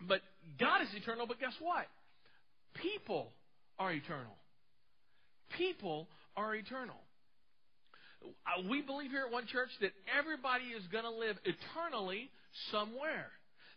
But 0.00 0.20
God 0.58 0.82
is 0.82 0.88
eternal, 0.94 1.26
but 1.26 1.40
guess 1.40 1.54
what? 1.60 1.86
People 2.74 3.32
are 3.78 3.92
eternal. 3.92 4.36
People 5.56 6.08
are 6.36 6.54
eternal. 6.54 6.96
Uh, 8.24 8.68
we 8.68 8.82
believe 8.82 9.10
here 9.10 9.24
at 9.26 9.32
One 9.32 9.46
Church 9.46 9.68
that 9.80 9.92
everybody 10.18 10.64
is 10.64 10.82
going 10.90 11.04
to 11.04 11.10
live 11.10 11.36
eternally 11.44 12.30
somewhere. 12.72 13.30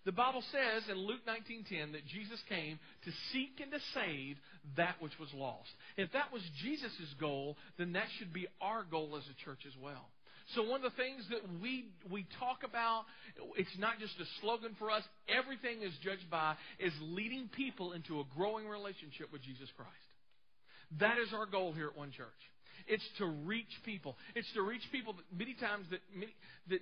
The 0.06 0.14
Bible 0.14 0.44
says 0.54 0.88
in 0.90 0.96
Luke 0.98 1.26
19:10 1.28 1.92
that 1.92 2.06
Jesus 2.08 2.42
came 2.48 2.80
to 3.04 3.12
seek 3.34 3.60
and 3.62 3.72
to 3.72 3.80
save 3.94 4.38
that 4.78 5.02
which 5.02 5.12
was 5.20 5.28
lost. 5.34 5.70
If 5.98 6.14
that 6.14 6.32
was 6.32 6.42
Jesus' 6.64 7.14
goal, 7.20 7.58
then 7.78 7.92
that 7.94 8.08
should 8.18 8.32
be 8.32 8.48
our 8.62 8.84
goal 8.84 9.18
as 9.18 9.28
a 9.28 9.44
church 9.44 9.66
as 9.68 9.76
well. 9.76 10.10
So 10.56 10.64
one 10.64 10.84
of 10.84 10.92
the 10.92 10.98
things 11.02 11.26
that 11.30 11.42
we 11.62 11.86
we 12.10 12.26
talk 12.40 12.64
about, 12.64 13.04
it's 13.58 13.78
not 13.78 14.00
just 14.00 14.14
a 14.20 14.26
slogan 14.42 14.76
for 14.80 14.90
us. 14.90 15.04
Everything 15.28 15.82
is 15.82 15.92
judged 16.02 16.30
by 16.32 16.56
is 16.80 16.94
leading 17.02 17.50
people 17.50 17.92
into 17.92 18.22
a 18.22 18.24
growing 18.36 18.68
relationship 18.68 19.32
with 19.32 19.42
Jesus 19.44 19.68
Christ. 19.76 19.92
That 21.00 21.18
is 21.18 21.34
our 21.34 21.46
goal 21.46 21.74
here 21.74 21.88
at 21.88 21.98
One 21.98 22.12
Church. 22.12 22.42
It's 22.88 23.04
to 23.18 23.26
reach 23.26 23.72
people. 23.84 24.16
It's 24.36 24.48
to 24.54 24.62
reach 24.62 24.84
people 24.92 25.14
that 25.14 25.28
many 25.38 25.54
times 25.56 25.86
that, 25.92 26.00
many, 26.16 26.32
that, 26.70 26.80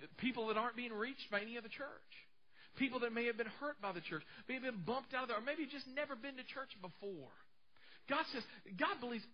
that 0.00 0.16
people 0.18 0.46
that 0.48 0.56
aren't 0.56 0.76
being 0.76 0.92
reached 0.92 1.26
by 1.30 1.40
any 1.40 1.58
other 1.58 1.68
church. 1.68 2.12
People 2.76 3.00
that 3.00 3.12
may 3.12 3.26
have 3.26 3.36
been 3.36 3.50
hurt 3.58 3.80
by 3.80 3.90
the 3.90 4.02
church, 4.02 4.22
may 4.48 4.54
have 4.54 4.62
been 4.62 4.84
bumped 4.86 5.14
out 5.14 5.22
of 5.22 5.28
there, 5.28 5.38
or 5.38 5.40
maybe 5.40 5.64
just 5.64 5.88
never 5.96 6.14
been 6.14 6.36
to 6.36 6.44
church 6.44 6.70
before. 6.80 7.32
God 8.08 8.22
says, 8.32 8.42
God 8.78 9.00
believes 9.00 9.24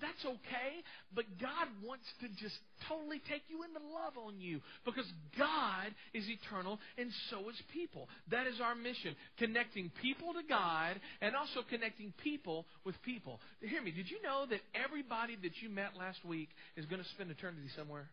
that's 0.00 0.24
okay, 0.24 0.80
but 1.14 1.24
God 1.40 1.68
wants 1.84 2.06
to 2.20 2.28
just 2.40 2.56
totally 2.88 3.20
take 3.28 3.42
you 3.48 3.62
into 3.62 3.78
love 3.92 4.16
on 4.16 4.40
you 4.40 4.60
because 4.84 5.04
God 5.36 5.92
is 6.14 6.24
eternal 6.28 6.78
and 6.96 7.10
so 7.28 7.48
is 7.50 7.60
people. 7.72 8.08
That 8.30 8.46
is 8.46 8.60
our 8.62 8.74
mission 8.74 9.14
connecting 9.38 9.92
people 10.00 10.32
to 10.32 10.42
God 10.48 10.96
and 11.20 11.36
also 11.36 11.60
connecting 11.68 12.14
people 12.22 12.64
with 12.84 13.00
people. 13.02 13.40
Hear 13.60 13.82
me, 13.82 13.90
did 13.90 14.10
you 14.10 14.22
know 14.22 14.46
that 14.48 14.60
everybody 14.74 15.36
that 15.42 15.60
you 15.60 15.68
met 15.68 15.92
last 15.98 16.24
week 16.24 16.48
is 16.76 16.86
going 16.86 17.02
to 17.02 17.08
spend 17.10 17.30
eternity 17.30 17.68
somewhere? 17.76 18.08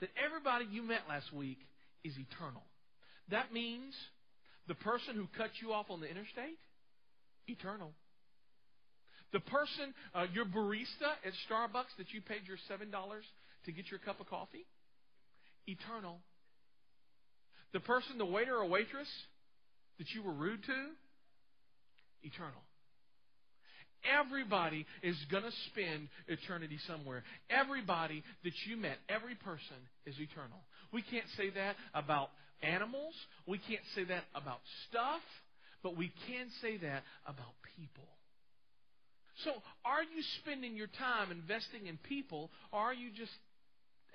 That 0.00 0.10
everybody 0.16 0.64
you 0.70 0.82
met 0.82 1.02
last 1.08 1.30
week 1.32 1.58
is 2.04 2.14
eternal. 2.16 2.62
That 3.30 3.52
means 3.52 3.94
the 4.66 4.74
person 4.76 5.14
who 5.14 5.26
cut 5.36 5.50
you 5.60 5.72
off 5.72 5.86
on 5.90 6.00
the 6.00 6.08
interstate, 6.08 6.58
eternal. 7.46 7.92
The 9.32 9.40
person, 9.40 9.94
uh, 10.14 10.26
your 10.32 10.44
barista 10.44 11.14
at 11.24 11.32
Starbucks 11.48 11.94
that 11.98 12.12
you 12.12 12.20
paid 12.20 12.42
your 12.46 12.56
$7 12.70 12.90
to 13.66 13.72
get 13.72 13.90
your 13.90 14.00
cup 14.00 14.20
of 14.20 14.28
coffee, 14.28 14.66
eternal. 15.66 16.18
The 17.72 17.80
person, 17.80 18.18
the 18.18 18.24
waiter 18.24 18.56
or 18.56 18.66
waitress 18.66 19.08
that 19.98 20.08
you 20.14 20.22
were 20.22 20.32
rude 20.32 20.62
to, 20.64 20.86
eternal. 22.22 22.62
Everybody 24.02 24.86
is 25.02 25.16
going 25.30 25.42
to 25.42 25.52
spend 25.70 26.08
eternity 26.26 26.78
somewhere. 26.86 27.22
Everybody 27.50 28.24
that 28.44 28.52
you 28.66 28.76
met, 28.76 28.96
every 29.08 29.34
person 29.34 29.76
is 30.06 30.14
eternal. 30.18 30.58
We 30.92 31.02
can't 31.02 31.26
say 31.36 31.50
that 31.50 31.76
about 31.94 32.30
animals. 32.62 33.14
We 33.46 33.58
can't 33.58 33.84
say 33.94 34.04
that 34.04 34.24
about 34.34 34.60
stuff. 34.88 35.20
But 35.82 35.96
we 35.96 36.12
can 36.26 36.46
say 36.62 36.78
that 36.78 37.02
about 37.26 37.52
people. 37.76 38.08
So, 39.44 39.52
are 39.84 40.02
you 40.02 40.22
spending 40.42 40.76
your 40.76 40.88
time 40.88 41.30
investing 41.30 41.86
in 41.86 41.96
people, 42.08 42.50
or 42.72 42.80
are 42.80 42.94
you 42.94 43.10
just 43.10 43.32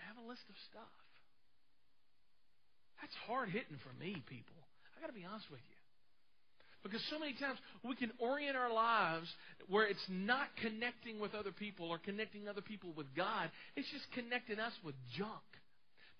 have 0.05 0.17
a 0.23 0.27
list 0.27 0.43
of 0.49 0.55
stuff? 0.69 0.95
That's 3.01 3.15
hard 3.27 3.49
hitting 3.49 3.77
for 3.81 3.93
me, 3.99 4.21
people. 4.29 4.59
I 4.97 5.01
got 5.01 5.07
to 5.07 5.17
be 5.17 5.25
honest 5.25 5.49
with 5.49 5.61
you. 5.61 5.75
Because 6.83 7.01
so 7.09 7.17
many 7.17 7.33
times 7.33 7.57
we 7.83 7.95
can 7.95 8.11
orient 8.19 8.55
our 8.55 8.71
lives 8.71 9.27
where 9.67 9.87
it's 9.87 10.05
not 10.07 10.47
connecting 10.61 11.19
with 11.19 11.33
other 11.33 11.51
people 11.51 11.89
or 11.89 11.97
connecting 11.97 12.47
other 12.47 12.61
people 12.61 12.93
with 12.95 13.07
God. 13.15 13.49
It's 13.75 13.89
just 13.89 14.05
connecting 14.13 14.59
us 14.59 14.73
with 14.85 14.93
junk. 15.17 15.41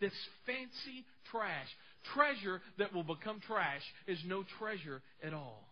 This 0.02 0.14
fancy 0.48 1.06
trash. 1.30 1.68
Treasure 2.16 2.62
that 2.80 2.94
will 2.94 3.04
become 3.04 3.40
trash 3.46 3.82
is 4.08 4.18
no 4.26 4.44
treasure 4.58 5.02
at 5.24 5.34
all. 5.36 5.64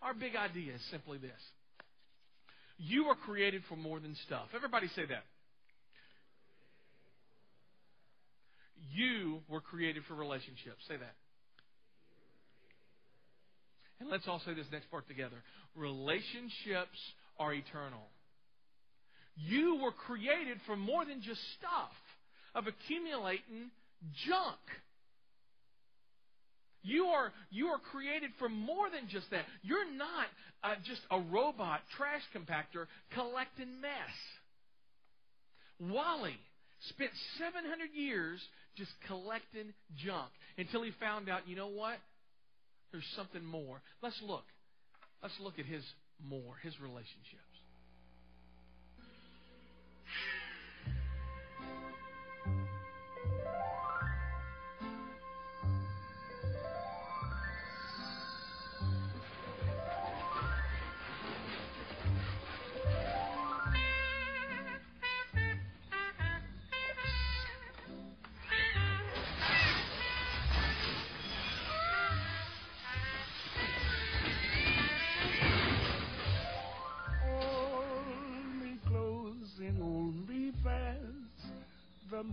Our 0.00 0.14
big 0.14 0.34
idea 0.34 0.74
is 0.74 0.80
simply 0.90 1.18
this 1.18 1.40
you 2.80 3.06
were 3.06 3.14
created 3.14 3.62
for 3.68 3.76
more 3.76 4.00
than 4.00 4.16
stuff. 4.26 4.46
Everybody 4.54 4.88
say 4.88 5.04
that. 5.06 5.24
You 8.94 9.40
were 9.48 9.60
created 9.60 10.02
for 10.08 10.14
relationships. 10.14 10.82
Say 10.88 10.96
that. 10.96 11.14
And 14.00 14.08
let's 14.08 14.26
all 14.26 14.40
say 14.46 14.54
this 14.54 14.66
next 14.72 14.90
part 14.90 15.06
together. 15.08 15.36
Relationships 15.76 16.98
are 17.38 17.52
eternal. 17.52 18.08
You 19.36 19.80
were 19.82 19.92
created 19.92 20.58
for 20.66 20.76
more 20.76 21.04
than 21.04 21.20
just 21.20 21.40
stuff, 21.58 21.92
of 22.54 22.64
accumulating 22.66 23.70
junk. 24.26 24.58
You 26.82 27.06
are, 27.06 27.32
you 27.50 27.68
are 27.68 27.78
created 27.78 28.30
for 28.38 28.48
more 28.48 28.88
than 28.90 29.08
just 29.08 29.30
that. 29.30 29.44
You're 29.62 29.90
not 29.92 30.26
uh, 30.62 30.74
just 30.86 31.00
a 31.10 31.20
robot 31.20 31.80
trash 31.96 32.22
compactor 32.34 32.86
collecting 33.14 33.80
mess. 33.80 34.16
WALL-E 35.78 36.36
spent 36.88 37.10
700 37.38 37.90
years 37.94 38.40
just 38.76 38.90
collecting 39.06 39.72
junk 39.96 40.30
until 40.56 40.82
he 40.82 40.92
found 41.00 41.28
out, 41.28 41.46
you 41.46 41.56
know 41.56 41.68
what? 41.68 41.98
There's 42.92 43.04
something 43.16 43.44
more. 43.44 43.80
Let's 44.02 44.20
look. 44.22 44.44
Let's 45.22 45.38
look 45.40 45.58
at 45.58 45.66
his 45.66 45.84
more, 46.22 46.56
his 46.62 46.78
relationships. 46.80 47.49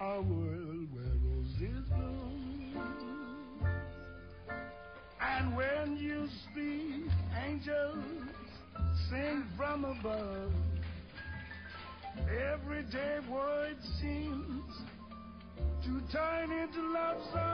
a 0.00 0.22
world 0.22 0.86
where 0.94 1.04
roses 1.22 1.86
bloom. 1.90 2.74
And 5.20 5.54
when 5.54 5.98
you 5.98 6.26
speak, 6.50 7.10
angels 7.46 7.98
sing 9.10 9.44
from 9.58 9.84
above. 9.84 10.52
Everyday 12.52 13.18
words 13.30 13.86
seems 14.00 14.72
to 15.84 16.00
turn 16.10 16.50
into 16.50 16.80
love 16.92 17.18
song. 17.34 17.49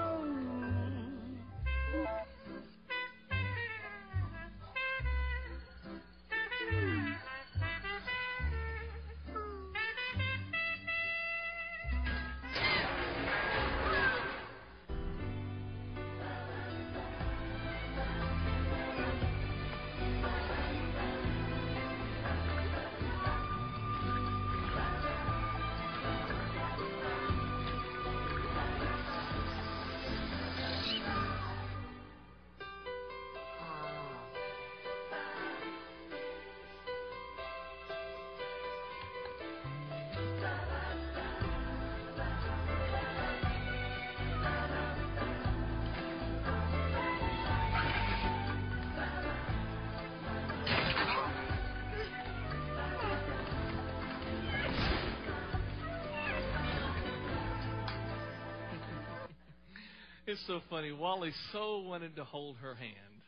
It's 60.36 60.46
so 60.46 60.60
funny. 60.68 60.92
WALL-E 60.92 61.32
so 61.50 61.78
wanted 61.78 62.16
to 62.16 62.24
hold 62.24 62.58
her 62.58 62.74
hand. 62.74 63.22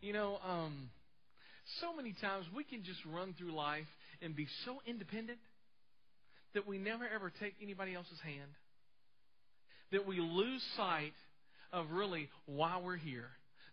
You 0.00 0.12
know, 0.12 0.38
um, 0.44 0.90
so 1.80 1.94
many 1.94 2.16
times 2.20 2.46
we 2.52 2.64
can 2.64 2.82
just 2.82 2.98
run 3.14 3.32
through 3.38 3.52
life 3.52 3.86
and 4.20 4.34
be 4.34 4.48
so 4.64 4.80
independent 4.88 5.38
that 6.52 6.66
we 6.66 6.78
never 6.78 7.04
ever 7.06 7.32
take 7.38 7.54
anybody 7.62 7.94
else's 7.94 8.18
hand. 8.24 8.50
That 9.92 10.04
we 10.04 10.18
lose 10.18 10.60
sight 10.76 11.12
of 11.72 11.92
really 11.92 12.28
why 12.44 12.80
we're 12.82 12.96
here. 12.96 13.28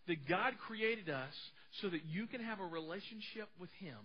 That 0.06 0.28
God 0.28 0.52
created 0.64 1.10
us 1.10 1.34
so 1.82 1.88
that 1.88 2.04
you 2.08 2.28
can 2.28 2.40
have 2.40 2.60
a 2.60 2.66
relationship 2.66 3.48
with 3.58 3.70
Him 3.80 3.98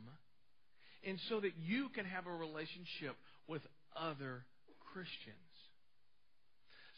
and 1.08 1.20
so 1.30 1.40
that 1.40 1.54
you 1.64 1.90
can 1.94 2.06
have 2.06 2.26
a 2.26 2.34
relationship 2.34 3.16
with 3.48 3.62
other 3.96 4.44
Christians. 4.92 5.53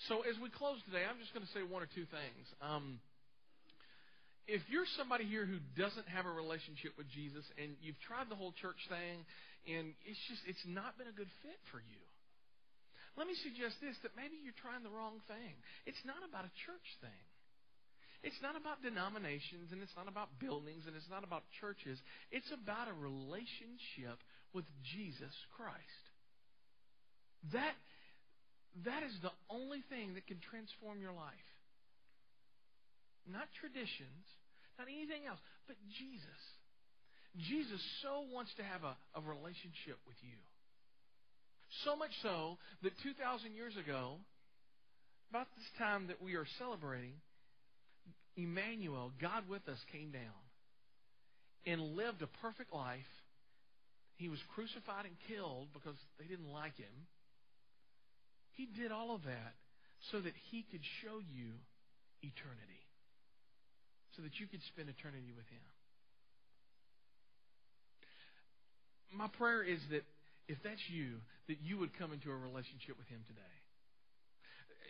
So 0.07 0.21
as 0.27 0.35
we 0.43 0.51
close 0.51 0.77
today, 0.85 1.07
I'm 1.07 1.17
just 1.23 1.31
going 1.31 1.45
to 1.45 1.53
say 1.55 1.63
one 1.63 1.81
or 1.81 1.89
two 1.89 2.03
things. 2.03 2.45
Um, 2.59 2.99
if 4.45 4.61
you're 4.69 4.85
somebody 4.99 5.25
here 5.25 5.47
who 5.47 5.57
doesn't 5.73 6.05
have 6.11 6.29
a 6.29 6.33
relationship 6.33 6.93
with 6.99 7.09
Jesus 7.09 7.41
and 7.57 7.73
you've 7.81 7.97
tried 8.05 8.29
the 8.29 8.37
whole 8.37 8.53
church 8.53 8.77
thing 8.91 9.25
and 9.65 9.97
it's 10.05 10.21
just 10.29 10.45
it's 10.45 10.61
not 10.69 10.93
been 11.01 11.09
a 11.09 11.15
good 11.17 11.31
fit 11.41 11.57
for 11.73 11.81
you. 11.81 12.03
Let 13.17 13.25
me 13.25 13.33
suggest 13.41 13.79
this 13.81 13.97
that 14.03 14.13
maybe 14.13 14.37
you're 14.37 14.57
trying 14.59 14.85
the 14.85 14.93
wrong 14.93 15.23
thing. 15.25 15.55
It's 15.89 16.03
not 16.05 16.21
about 16.21 16.45
a 16.45 16.53
church 16.67 16.85
thing. 17.01 17.23
It's 18.21 18.37
not 18.41 18.53
about 18.57 18.81
denominations 18.85 19.73
and 19.73 19.81
it's 19.81 19.93
not 19.97 20.09
about 20.09 20.37
buildings 20.37 20.85
and 20.85 20.93
it's 20.93 21.09
not 21.09 21.25
about 21.25 21.47
churches. 21.61 21.97
It's 22.29 22.49
about 22.53 22.89
a 22.89 22.95
relationship 22.97 24.21
with 24.53 24.65
Jesus 24.81 25.33
Christ. 25.57 26.03
That 27.53 27.77
that 28.83 29.03
is 29.03 29.15
the 29.23 29.31
only 29.47 29.79
thing 29.87 30.15
that 30.15 30.27
can 30.27 30.43
transform 30.51 30.99
your 30.99 31.15
life. 31.15 31.47
Not 33.23 33.47
traditions, 33.63 34.27
not 34.77 34.91
anything 34.91 35.23
else, 35.23 35.39
but 35.67 35.79
Jesus. 35.95 36.41
Jesus 37.47 37.79
so 38.03 38.27
wants 38.31 38.51
to 38.59 38.63
have 38.63 38.83
a, 38.83 38.95
a 39.15 39.21
relationship 39.23 39.95
with 40.03 40.19
you. 40.21 40.39
So 41.83 41.95
much 41.95 42.11
so 42.21 42.57
that 42.83 42.91
2,000 43.03 43.55
years 43.55 43.75
ago, 43.75 44.19
about 45.31 45.47
this 45.55 45.67
time 45.77 46.07
that 46.07 46.21
we 46.21 46.35
are 46.35 46.45
celebrating, 46.59 47.13
Emmanuel, 48.37 49.11
God 49.19 49.49
with 49.49 49.67
us, 49.67 49.79
came 49.91 50.11
down 50.11 50.39
and 51.65 51.95
lived 51.95 52.21
a 52.21 52.27
perfect 52.41 52.73
life. 52.73 53.09
He 54.17 54.29
was 54.29 54.39
crucified 54.53 55.05
and 55.05 55.15
killed 55.27 55.67
because 55.73 55.97
they 56.19 56.25
didn't 56.25 56.51
like 56.51 56.77
him. 56.77 56.93
He 58.55 58.65
did 58.65 58.91
all 58.91 59.13
of 59.15 59.23
that 59.23 59.53
so 60.11 60.19
that 60.19 60.33
He 60.51 60.65
could 60.71 60.83
show 61.03 61.19
you 61.19 61.53
eternity, 62.21 62.83
so 64.15 64.23
that 64.23 64.39
you 64.39 64.47
could 64.47 64.63
spend 64.73 64.89
eternity 64.89 65.31
with 65.35 65.47
Him. 65.47 65.63
My 69.13 69.27
prayer 69.27 69.63
is 69.63 69.79
that 69.91 70.03
if 70.47 70.57
that's 70.63 70.81
you, 70.91 71.21
that 71.47 71.57
you 71.63 71.77
would 71.79 71.97
come 71.97 72.11
into 72.11 72.31
a 72.31 72.35
relationship 72.35 72.97
with 72.97 73.07
Him 73.07 73.23
today. 73.27 73.55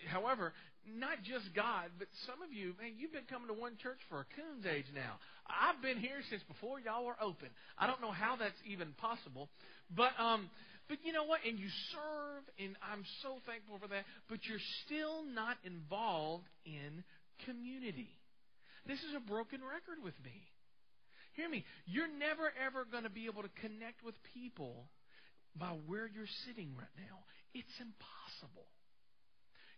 However, 0.10 0.54
not 0.86 1.24
just 1.24 1.50
God, 1.56 1.90
but 1.98 2.08
some 2.28 2.42
of 2.46 2.54
you, 2.54 2.76
man, 2.78 2.94
you've 2.98 3.14
been 3.14 3.26
coming 3.26 3.48
to 3.48 3.58
one 3.58 3.74
church 3.82 3.98
for 4.10 4.22
a 4.22 4.28
coon's 4.38 4.66
age 4.66 4.86
now. 4.94 5.18
I've 5.50 5.82
been 5.82 5.98
here 5.98 6.22
since 6.30 6.44
before 6.44 6.80
y'all 6.80 7.06
were 7.06 7.18
open. 7.22 7.50
I 7.78 7.88
don't 7.88 8.02
know 8.02 8.12
how 8.12 8.36
that's 8.36 8.60
even 8.70 8.94
possible, 8.98 9.50
but 9.90 10.14
um, 10.20 10.50
but 10.88 10.98
you 11.04 11.14
know 11.14 11.26
what? 11.26 11.42
And 11.48 11.58
you 11.58 11.70
serve, 11.92 12.44
and 12.60 12.76
I'm 12.82 13.04
so 13.22 13.42
thankful 13.46 13.80
for 13.82 13.88
that. 13.90 14.06
But 14.30 14.46
you're 14.46 14.64
still 14.86 15.26
not 15.26 15.58
involved 15.66 16.46
in 16.66 17.04
community. 17.46 18.10
This 18.86 19.00
is 19.02 19.18
a 19.18 19.24
broken 19.24 19.62
record 19.66 20.04
with 20.04 20.14
me. 20.24 20.38
Hear 21.34 21.50
me. 21.50 21.66
You're 21.86 22.12
never 22.12 22.54
ever 22.62 22.86
going 22.86 23.04
to 23.04 23.10
be 23.10 23.26
able 23.26 23.42
to 23.42 23.54
connect 23.60 24.06
with 24.06 24.16
people 24.34 24.86
by 25.58 25.74
where 25.88 26.06
you're 26.06 26.32
sitting 26.46 26.72
right 26.78 26.96
now. 26.96 27.26
It's 27.54 27.76
impossible. 27.82 28.70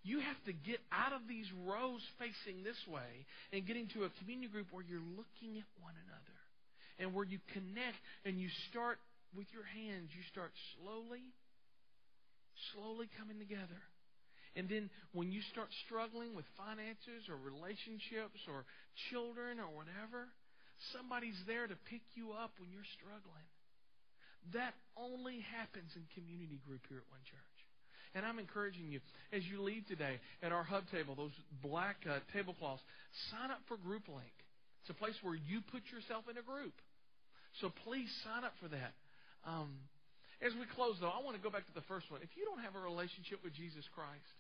You 0.03 0.20
have 0.20 0.39
to 0.45 0.53
get 0.53 0.80
out 0.91 1.14
of 1.14 1.28
these 1.28 1.47
rows 1.68 2.01
facing 2.20 2.64
this 2.64 2.80
way 2.88 3.28
and 3.51 3.66
get 3.66 3.76
into 3.76 4.03
a 4.03 4.12
community 4.20 4.47
group 4.47 4.68
where 4.72 4.84
you're 4.84 5.03
looking 5.03 5.60
at 5.60 5.68
one 5.82 5.95
another 6.08 6.38
and 6.99 7.14
where 7.14 7.26
you 7.26 7.39
connect 7.53 7.97
and 8.26 8.39
you 8.39 8.47
start 8.70 8.99
with 9.36 9.47
your 9.51 9.65
hands, 9.65 10.09
you 10.15 10.23
start 10.32 10.51
slowly, 10.78 11.23
slowly 12.73 13.09
coming 13.19 13.39
together. 13.39 13.82
And 14.57 14.65
then 14.65 14.89
when 15.13 15.30
you 15.30 15.41
start 15.53 15.69
struggling 15.86 16.34
with 16.34 16.45
finances 16.57 17.30
or 17.30 17.38
relationships 17.38 18.41
or 18.49 18.65
children 19.13 19.61
or 19.61 19.69
whatever, 19.69 20.25
somebody's 20.97 21.38
there 21.45 21.69
to 21.69 21.78
pick 21.89 22.01
you 22.17 22.34
up 22.34 22.57
when 22.57 22.73
you're 22.73 22.91
struggling. 22.97 23.45
That 24.57 24.73
only 24.97 25.45
happens 25.53 25.93
in 25.93 26.09
community 26.17 26.57
group 26.65 26.82
here 26.89 26.97
at 26.97 27.09
One 27.13 27.21
Church. 27.28 27.57
And 28.15 28.25
I'm 28.25 28.39
encouraging 28.39 28.89
you, 28.89 28.99
as 29.30 29.45
you 29.45 29.61
leave 29.61 29.86
today 29.86 30.17
at 30.41 30.51
our 30.51 30.63
hub 30.63 30.89
table, 30.89 31.13
those 31.13 31.36
black 31.61 32.01
uh, 32.09 32.19
tablecloths, 32.34 32.82
sign 33.30 33.51
up 33.51 33.61
for 33.67 33.78
Group 33.78 34.07
Link. 34.07 34.34
It's 34.82 34.89
a 34.89 34.97
place 34.97 35.15
where 35.21 35.36
you 35.36 35.61
put 35.69 35.84
yourself 35.91 36.25
in 36.32 36.38
a 36.38 36.41
group. 36.41 36.73
So 37.61 37.69
please 37.84 38.09
sign 38.23 38.43
up 38.43 38.53
for 38.61 38.69
that. 38.69 38.93
Um, 39.45 39.75
as 40.41 40.53
we 40.55 40.65
close, 40.73 40.97
though, 41.01 41.11
I 41.11 41.21
want 41.21 41.38
to 41.38 41.43
go 41.43 41.49
back 41.49 41.65
to 41.65 41.75
the 41.75 41.85
first 41.85 42.09
one. 42.09 42.21
If 42.21 42.33
you 42.38 42.45
don't 42.45 42.61
have 42.61 42.73
a 42.77 42.81
relationship 42.81 43.43
with 43.43 43.53
Jesus 43.53 43.85
Christ, 43.93 44.38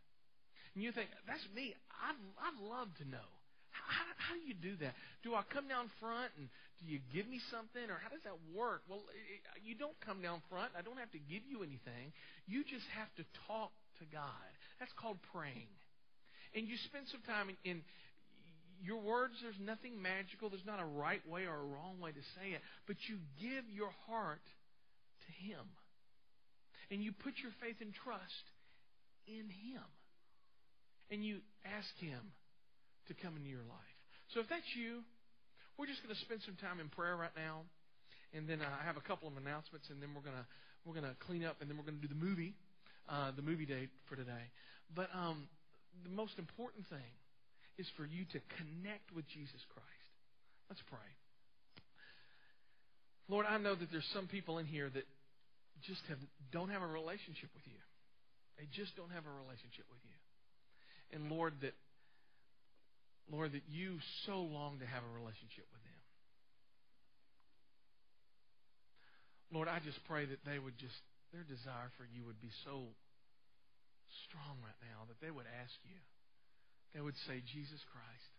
and 0.73 0.83
you 0.83 0.91
think, 0.93 1.09
that's 1.25 1.43
me, 1.53 1.73
I'd, 2.05 2.17
I'd 2.37 2.57
love 2.61 2.89
to 3.01 3.05
know 3.09 3.29
How, 3.71 4.05
how 4.17 4.33
do 4.37 4.43
you 4.45 4.53
do 4.53 4.73
that? 4.81 4.93
Do 5.23 5.35
I 5.35 5.43
come 5.53 5.67
down 5.67 5.89
front 5.99 6.31
and 6.37 6.49
do 6.81 6.85
you 6.85 7.01
give 7.13 7.25
me 7.25 7.41
something, 7.49 7.89
or 7.89 7.97
how 7.97 8.09
does 8.09 8.21
that 8.25 8.37
work? 8.53 8.85
Well, 8.85 9.01
it, 9.09 9.41
you 9.65 9.73
don't 9.73 9.97
come 10.05 10.21
down 10.21 10.45
front. 10.49 10.73
I 10.77 10.85
don't 10.85 10.97
have 11.01 11.11
to 11.17 11.21
give 11.25 11.41
you 11.49 11.65
anything. 11.65 12.13
You 12.45 12.61
just 12.61 12.85
have 12.93 13.09
to 13.17 13.25
talk 13.49 13.73
to 13.97 14.05
God. 14.13 14.49
That's 14.79 14.93
called 14.93 15.17
praying. 15.33 15.69
And 16.53 16.69
you 16.69 16.77
spend 16.85 17.09
some 17.09 17.25
time 17.25 17.49
in, 17.49 17.57
in 17.65 17.77
your 18.85 19.01
words. 19.01 19.33
There's 19.41 19.57
nothing 19.57 19.97
magical. 19.97 20.53
There's 20.53 20.69
not 20.69 20.77
a 20.77 20.85
right 20.85 21.25
way 21.25 21.49
or 21.49 21.57
a 21.57 21.65
wrong 21.65 21.97
way 21.97 22.13
to 22.13 22.23
say 22.37 22.53
it, 22.53 22.61
but 22.85 22.97
you 23.09 23.17
give 23.41 23.65
your 23.73 23.89
heart 24.05 24.45
to 25.27 25.33
Him, 25.43 25.63
and 26.89 27.03
you 27.03 27.11
put 27.11 27.35
your 27.43 27.51
faith 27.59 27.77
and 27.83 27.91
trust 27.91 28.45
in 29.27 29.51
Him, 29.51 29.83
and 31.11 31.23
you 31.23 31.43
ask 31.67 31.91
Him 31.99 32.31
to 33.07 33.13
come 33.13 33.35
into 33.35 33.51
your 33.51 33.67
life. 33.67 33.97
So 34.33 34.39
if 34.39 34.47
that's 34.47 34.67
you, 34.75 35.03
we're 35.77 35.87
just 35.87 36.01
going 36.03 36.15
to 36.15 36.21
spend 36.25 36.41
some 36.43 36.55
time 36.57 36.79
in 36.79 36.89
prayer 36.89 37.15
right 37.15 37.35
now, 37.35 37.67
and 38.33 38.47
then 38.47 38.59
I 38.63 38.83
have 38.83 38.97
a 38.97 39.05
couple 39.05 39.27
of 39.27 39.35
announcements, 39.37 39.91
and 39.91 40.01
then 40.01 40.15
we're 40.15 40.25
going 40.25 40.39
to 40.39 40.47
we're 40.87 40.95
going 40.95 41.07
to 41.07 41.19
clean 41.27 41.43
up, 41.43 41.59
and 41.59 41.69
then 41.69 41.75
we're 41.75 41.83
going 41.83 41.99
to 41.99 42.05
do 42.07 42.07
the 42.07 42.19
movie, 42.19 42.55
uh, 43.11 43.31
the 43.35 43.43
movie 43.43 43.67
date 43.67 43.91
for 44.07 44.15
today. 44.15 44.47
But 44.95 45.09
um, 45.13 45.51
the 46.03 46.09
most 46.09 46.39
important 46.39 46.87
thing 46.87 47.11
is 47.77 47.85
for 47.97 48.05
you 48.05 48.23
to 48.31 48.39
connect 48.55 49.11
with 49.11 49.27
Jesus 49.27 49.59
Christ. 49.67 50.11
Let's 50.69 50.81
pray. 50.87 51.09
Lord, 53.27 53.45
I 53.45 53.57
know 53.57 53.75
that 53.75 53.91
there's 53.91 54.07
some 54.13 54.27
people 54.27 54.57
in 54.57 54.65
here 54.65 54.89
that 54.89 55.03
just 55.83 56.01
have 56.09 56.17
don't 56.51 56.69
have 56.69 56.81
a 56.81 56.87
relationship 56.87 57.49
with 57.53 57.65
you. 57.67 57.79
They 58.57 58.65
just 58.73 58.95
don't 58.95 59.11
have 59.11 59.25
a 59.25 59.33
relationship 59.33 59.85
with 59.91 60.01
you. 60.01 60.17
And 61.13 61.29
Lord, 61.29 61.53
that 61.61 61.75
Lord, 63.31 63.51
that 63.53 63.67
you 63.67 63.99
so 64.25 64.39
long 64.39 64.79
to 64.79 64.87
have 64.87 65.03
a 65.03 65.11
relationship 65.13 65.67
with 65.69 65.83
them. 65.83 66.01
Lord, 69.51 69.67
I 69.67 69.79
just 69.83 69.99
pray 70.07 70.25
that 70.25 70.43
they 70.43 70.59
would 70.59 70.77
just 70.79 70.95
their 71.35 71.43
desire 71.43 71.91
for 71.99 72.07
you 72.07 72.23
would 72.23 72.39
be 72.39 72.51
so 72.63 72.95
strong 74.27 74.63
right 74.63 74.79
now 74.79 75.03
that 75.11 75.19
they 75.19 75.31
would 75.31 75.47
ask 75.47 75.75
you. 75.83 75.99
They 76.95 77.03
would 77.03 77.19
say, 77.27 77.43
Jesus 77.43 77.83
Christ, 77.91 78.31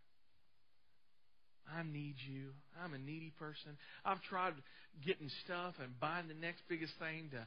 I 1.76 1.82
need 1.82 2.16
you. 2.28 2.50
I'm 2.82 2.94
a 2.94 2.98
needy 2.98 3.32
person. 3.38 3.76
I've 4.04 4.22
tried 4.22 4.54
getting 5.04 5.30
stuff 5.44 5.74
and 5.82 5.98
buying 6.00 6.28
the 6.28 6.34
next 6.34 6.62
biggest 6.68 6.92
thing 6.98 7.30
to 7.32 7.46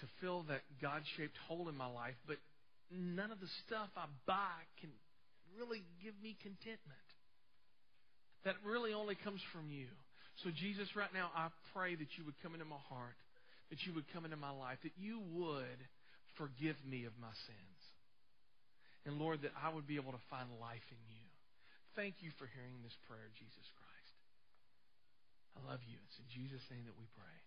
to 0.00 0.06
fill 0.20 0.42
that 0.48 0.62
God-shaped 0.82 1.36
hole 1.46 1.68
in 1.68 1.76
my 1.76 1.86
life, 1.86 2.18
but 2.26 2.36
none 2.90 3.30
of 3.30 3.38
the 3.38 3.50
stuff 3.66 3.88
I 3.96 4.06
buy 4.26 4.58
can 4.80 4.90
really 5.56 5.82
give 6.02 6.14
me 6.22 6.36
contentment. 6.42 7.08
That 8.44 8.56
really 8.66 8.92
only 8.92 9.14
comes 9.14 9.40
from 9.52 9.70
you. 9.70 9.86
So 10.42 10.50
Jesus, 10.50 10.88
right 10.96 11.12
now 11.14 11.30
I 11.34 11.48
pray 11.72 11.94
that 11.94 12.10
you 12.18 12.24
would 12.26 12.34
come 12.42 12.54
into 12.54 12.66
my 12.66 12.82
heart, 12.90 13.16
that 13.70 13.86
you 13.86 13.94
would 13.94 14.04
come 14.12 14.24
into 14.24 14.36
my 14.36 14.50
life, 14.50 14.78
that 14.82 14.98
you 14.98 15.22
would 15.32 15.80
forgive 16.36 16.76
me 16.82 17.06
of 17.06 17.14
my 17.20 17.32
sins. 17.46 17.80
And 19.06 19.18
Lord, 19.22 19.42
that 19.42 19.54
I 19.54 19.72
would 19.72 19.86
be 19.86 19.96
able 19.96 20.12
to 20.12 20.24
find 20.28 20.48
life 20.60 20.84
in 20.90 21.02
you. 21.06 21.23
Thank 21.94 22.26
you 22.26 22.34
for 22.34 22.50
hearing 22.50 22.82
this 22.82 22.98
prayer, 23.06 23.30
Jesus 23.38 23.70
Christ. 23.78 24.14
I 25.54 25.62
love 25.62 25.78
you. 25.86 25.94
It's 26.10 26.18
in 26.18 26.26
Jesus' 26.26 26.66
name 26.66 26.90
that 26.90 26.98
we 26.98 27.06
pray. 27.14 27.43